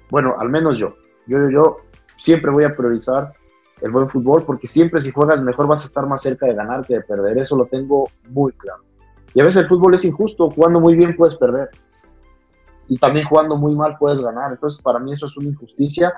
[0.10, 0.96] bueno, al menos yo.
[1.28, 1.78] Yo, yo
[2.18, 3.34] siempre voy a priorizar
[3.82, 6.86] el buen fútbol porque siempre si juegas mejor vas a estar más cerca de ganar
[6.86, 7.38] que de perder.
[7.38, 8.84] Eso lo tengo muy claro.
[9.34, 10.50] Y a veces el fútbol es injusto.
[10.50, 11.70] Jugando muy bien puedes perder.
[12.88, 14.52] Y también jugando muy mal puedes ganar.
[14.52, 16.14] Entonces para mí eso es una injusticia.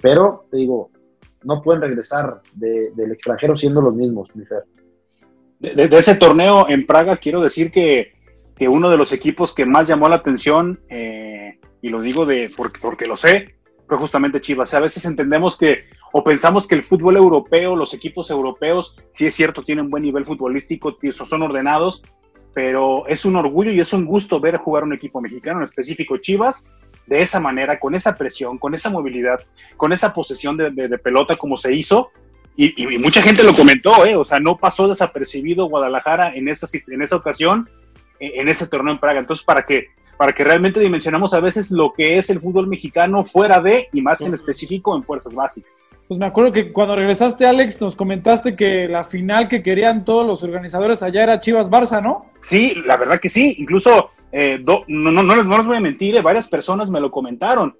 [0.00, 0.90] Pero te digo,
[1.44, 4.64] no pueden regresar del extranjero siendo los mismos, mi Fer.
[5.58, 8.12] De, ese torneo en Praga quiero decir que,
[8.54, 11.35] que, uno de los equipos que más llamó la atención eh,
[11.86, 13.54] y lo digo de porque, porque lo sé,
[13.86, 14.74] fue justamente Chivas.
[14.74, 19.34] a veces entendemos que, o pensamos que el fútbol europeo, los equipos europeos, sí es
[19.34, 22.02] cierto, tienen buen nivel futbolístico, son ordenados,
[22.52, 26.16] pero es un orgullo y es un gusto ver jugar un equipo mexicano, en específico
[26.16, 26.66] Chivas,
[27.06, 29.38] de esa manera, con esa presión, con esa movilidad,
[29.76, 32.10] con esa posesión de, pelota como se hizo.
[32.56, 34.16] Y, mucha gente lo comentó, ¿eh?
[34.16, 37.70] o sea, no pasó desapercibido Guadalajara en esa, en esa ocasión,
[38.18, 39.20] en ese torneo en Praga.
[39.20, 43.24] Entonces, para que para que realmente dimensionamos a veces lo que es el fútbol mexicano
[43.24, 45.70] fuera de y más en específico en fuerzas básicas.
[46.08, 50.24] Pues me acuerdo que cuando regresaste, Alex, nos comentaste que la final que querían todos
[50.24, 52.26] los organizadores allá era Chivas Barça, ¿no?
[52.40, 53.56] Sí, la verdad que sí.
[53.58, 57.10] Incluso, eh, no, no, no, no, les voy a mentir, eh, varias personas me lo
[57.10, 57.76] comentaron.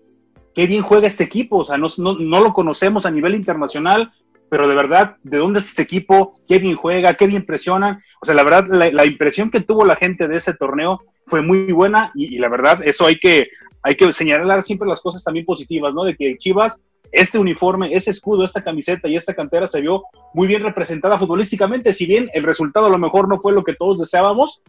[0.57, 4.11] Qué bien juega este equipo, o sea, no, no, no lo conocemos a nivel internacional,
[4.49, 6.35] pero de verdad, ¿de dónde es este equipo?
[6.47, 7.15] ¿Qué bien juega?
[7.15, 8.03] ¿Qué bien presiona?
[8.23, 11.73] O sea, la verdad, la, impresión que tuvo la gente de ese torneo fue muy
[11.73, 13.49] buena y, la verdad, eso hay que,
[13.83, 16.05] hay que señalar siempre las cosas también positivas, ¿no?
[16.05, 16.81] De que Chivas,
[17.13, 21.93] este uniforme, ese escudo, esta camiseta y esta cantera se vio muy bien representada futbolísticamente,
[21.93, 24.63] si bien el resultado a lo mejor no fue lo que todos deseábamos,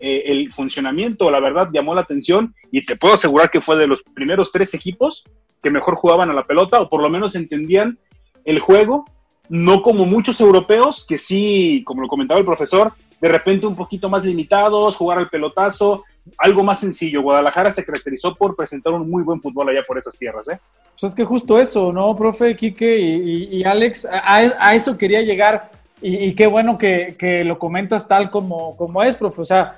[0.00, 3.86] eh, el funcionamiento, la verdad, llamó la atención y te puedo asegurar que fue de
[3.86, 5.24] los primeros tres equipos
[5.62, 7.98] que mejor jugaban a la pelota o por lo menos entendían
[8.44, 9.04] el juego,
[9.48, 14.08] no como muchos europeos que sí, como lo comentaba el profesor, de repente un poquito
[14.08, 16.04] más limitados, jugar al pelotazo,
[16.38, 17.22] algo más sencillo.
[17.22, 20.58] Guadalajara se caracterizó por presentar un muy buen fútbol allá por esas tierras, ¿eh?
[20.98, 24.06] Pues es que justo eso, ¿no, profe, Quique y, Alex?
[24.10, 29.42] A, eso quería llegar y, qué bueno que, lo comentas tal como, es, profe.
[29.42, 29.74] O sea,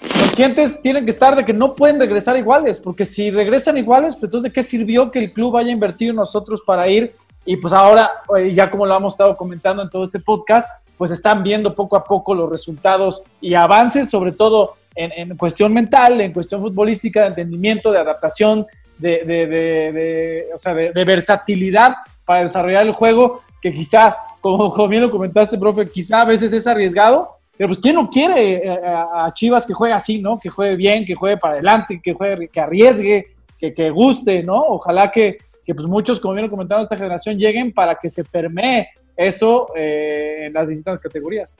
[0.00, 4.24] conscientes tienen que estar de que no pueden regresar iguales, porque si regresan iguales, pues
[4.24, 7.14] entonces de qué sirvió que el club haya invertido nosotros para ir
[7.44, 11.10] y pues ahora, eh, ya como lo hemos estado comentando en todo este podcast, pues
[11.10, 16.32] están viendo poco a poco los resultados y avances, sobre todo en, cuestión mental, en
[16.32, 18.66] cuestión futbolística, de entendimiento, de adaptación,
[18.98, 21.94] de, de, o sea, de, versatilidad
[22.26, 26.52] para desarrollar el juego, que quizá, como, como bien lo comentaste, profe, quizá a veces
[26.52, 30.38] es arriesgado, pero pues ¿quién no quiere eh, a, Chivas que juegue así, ¿no?
[30.38, 33.26] Que juegue bien, que juegue para adelante, que juegue, que arriesgue,
[33.58, 34.58] que, que guste, ¿no?
[34.60, 35.38] Ojalá que,
[35.70, 40.46] que pues muchos, como bien comentado, esta generación lleguen para que se permee eso eh,
[40.46, 41.56] en las distintas categorías.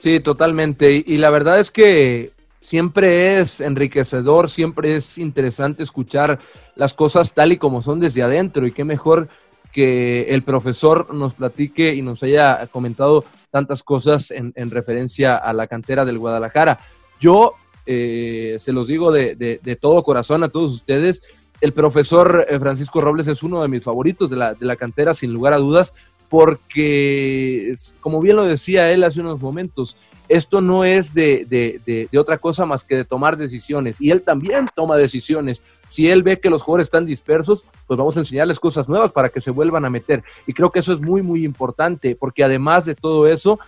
[0.00, 1.04] Sí, totalmente.
[1.06, 6.40] Y, la verdad es que siempre es enriquecedor, siempre es interesante escuchar
[6.74, 8.66] las cosas tal y como son desde adentro.
[8.66, 9.28] Y qué mejor
[9.72, 15.68] que el profesor nos platique y nos haya comentado tantas cosas en, referencia a la
[15.68, 16.80] cantera del Guadalajara.
[17.20, 17.54] Yo
[17.90, 21.22] eh, se los digo de, todo corazón a todos ustedes.
[21.62, 25.54] El profesor eh, Francisco Robles es uno de mis favoritos de la, cantera, sin lugar
[25.54, 25.94] a dudas,
[26.28, 29.96] porque, como bien lo decía él hace unos momentos,
[30.28, 34.02] esto no es de, de, otra cosa más que de tomar decisiones.
[34.02, 35.62] Y él también toma decisiones.
[35.86, 39.30] Si él ve que los jugadores están dispersos, pues vamos a enseñarles cosas nuevas para
[39.30, 40.22] que se vuelvan a meter.
[40.46, 43.58] Y creo que eso es muy, muy importante, porque además de todo eso,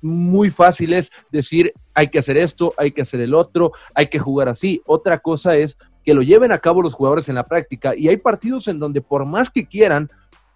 [0.00, 4.18] muy fácil es decir, hay que hacer esto, hay que hacer el otro, hay que
[4.18, 4.82] jugar así.
[4.86, 7.94] Otra cosa es que lo lleven a cabo los jugadores en la práctica.
[7.96, 10.10] Y hay partidos en donde por más que quieran,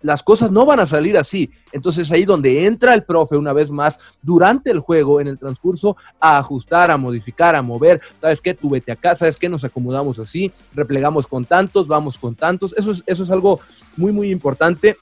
[0.05, 1.51] las cosas no van a salir así.
[1.73, 5.97] Entonces ahí donde entra el profe una vez más durante el juego, en el transcurso,
[6.21, 8.03] a ajustar, a modificar, a mover.
[8.21, 8.53] ¿Sabes qué?
[8.53, 9.49] Tú vete acá, ¿sabes qué?
[9.49, 12.75] Nos acomodamos así, replegamos con tantos, vamos con tantos.
[12.77, 13.61] Eso es, eso es algo
[13.97, 14.99] muy, muy importante.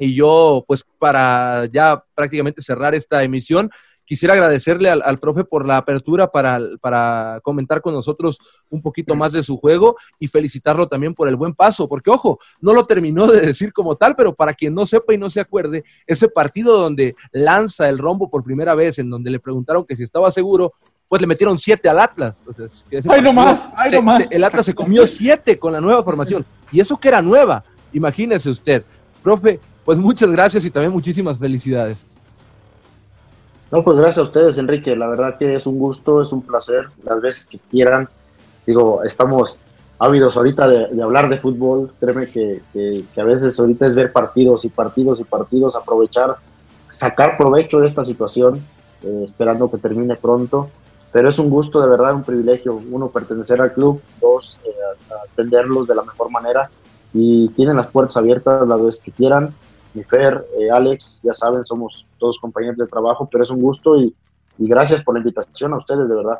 [0.00, 3.70] Y yo, pues para ya prácticamente cerrar esta emisión,
[4.10, 9.30] Quisiera agradecerle al, profe por la apertura para, para comentar con nosotros un poquito más
[9.30, 13.28] de su juego y felicitarlo también por el buen paso, porque ojo, no lo terminó
[13.28, 16.76] de decir como tal, pero para quien no sepa y no se acuerde, ese partido
[16.76, 20.74] donde lanza el rombo por primera vez, en donde le preguntaron que si estaba seguro,
[21.06, 22.44] pues le metieron siete al Atlas.
[23.08, 24.32] ay, no más, ay, no más.
[24.32, 26.44] el Atlas se comió siete con la nueva formación.
[26.72, 28.84] Y eso que era nueva, imagínese usted.
[29.22, 32.06] Profe, pues muchas gracias y también muchísimas felicidades.
[33.70, 34.96] No, pues gracias a ustedes, Enrique.
[34.96, 38.08] La verdad que es un gusto, es un placer, las veces que quieran.
[38.66, 39.58] Digo, estamos
[39.98, 41.92] ávidos ahorita de, hablar de fútbol.
[42.00, 42.62] Créeme que,
[43.16, 46.36] a veces ahorita es ver partidos y partidos y partidos, aprovechar,
[46.90, 48.60] sacar provecho de esta situación,
[49.04, 50.68] eh, esperando que termine pronto.
[51.12, 52.80] Pero es un gusto, de verdad, un privilegio.
[52.90, 54.00] Uno, pertenecer al club.
[54.20, 54.70] Dos, eh,
[55.32, 56.70] atenderlos de la mejor manera.
[57.12, 59.54] Y tienen las puertas abiertas las veces que quieran
[59.94, 63.96] mi Fer, eh, Alex, ya saben, somos todos compañeros de trabajo, pero es un gusto
[63.96, 64.14] y,
[64.58, 66.38] gracias por la invitación a ustedes, de verdad.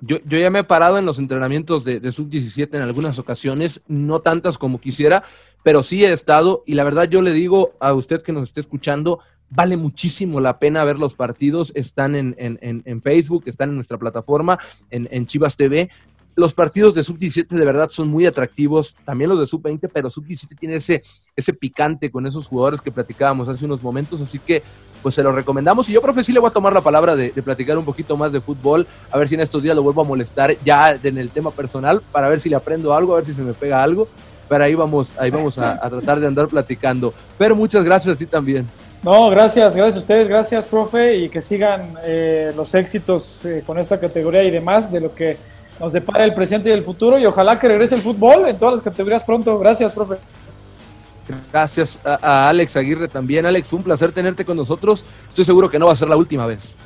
[0.00, 3.82] Yo, yo ya me he parado en los entrenamientos de, de Sub-17 en algunas ocasiones,
[3.86, 5.22] no tantas como quisiera,
[5.62, 8.60] pero sí he estado y la verdad yo le digo a usted que nos esté
[8.60, 9.20] escuchando,
[9.54, 13.98] vale muchísimo la pena ver los partidos, están en, en, en Facebook, están en nuestra
[13.98, 14.58] plataforma,
[14.90, 15.90] en, en Chivas TV,
[16.34, 20.58] los partidos de sub-17 de verdad son muy atractivos, también los de sub-20, pero sub-17
[20.58, 21.02] tiene ese,
[21.36, 24.62] ese picante con esos jugadores que platicábamos hace unos momentos, así que
[25.02, 25.88] pues se lo recomendamos.
[25.88, 28.32] Y yo, profe, sí le voy a tomar la palabra de, platicar un poquito más
[28.32, 31.30] de fútbol, a ver si en estos días lo vuelvo a molestar ya en el
[31.30, 34.08] tema personal, para ver si le aprendo algo, a ver si se me pega algo,
[34.48, 37.12] pero ahí vamos, ahí vamos a, tratar de andar platicando.
[37.36, 38.66] Pero muchas gracias a ti también.
[39.02, 43.76] No, gracias, gracias a ustedes, gracias, profe, y que sigan eh, los éxitos eh, con
[43.78, 45.36] esta categoría y demás de lo que
[45.82, 48.74] nos depara el presente y el futuro y ojalá que regrese el fútbol en todas
[48.74, 49.58] las categorías pronto.
[49.58, 50.14] Gracias, profe.
[51.52, 53.46] Gracias a, Alex Aguirre también.
[53.46, 55.04] Alex, un placer tenerte con nosotros.
[55.28, 56.76] Estoy seguro que no va a ser la última vez.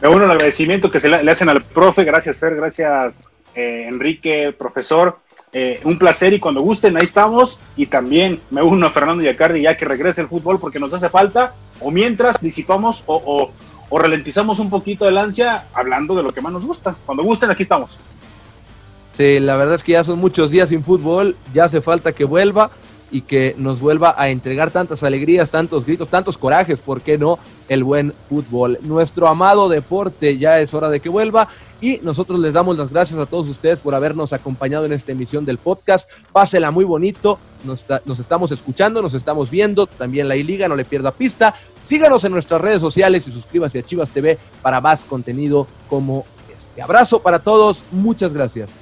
[0.00, 2.04] Bueno, el agradecimiento que se le, hacen al profe.
[2.04, 2.56] Gracias, Fer.
[2.56, 5.18] Gracias, eh, Enrique, profesor.
[5.52, 7.60] Eh, un placer y cuando gusten, ahí estamos.
[7.76, 11.10] Y también me uno a Fernando Yacardi ya que regrese el fútbol porque nos hace
[11.10, 11.52] falta.
[11.80, 13.52] O mientras disipamos o,
[13.90, 16.96] o, ralentizamos un poquito el ansia hablando de lo que más nos gusta.
[17.04, 17.90] Cuando gusten, aquí estamos.
[19.12, 22.24] Sí, la verdad es que ya son muchos días sin fútbol, ya hace falta que
[22.24, 22.70] vuelva
[23.12, 27.38] y que nos vuelva a entregar tantas alegrías, tantos gritos, tantos corajes, ¿por qué no?
[27.68, 28.78] El buen fútbol.
[28.82, 31.48] Nuestro amado deporte ya es hora de que vuelva
[31.82, 35.44] y nosotros les damos las gracias a todos ustedes por habernos acompañado en esta emisión
[35.44, 36.08] del podcast.
[36.32, 40.86] Pásela muy bonito, nos, nos estamos escuchando, nos estamos viendo, también la I-Liga, no le
[40.86, 41.54] pierda pista.
[41.82, 46.24] Síganos en nuestras redes sociales y suscríbase a Chivas TV para más contenido como
[46.56, 46.80] este.
[46.80, 48.81] Abrazo para todos, muchas gracias.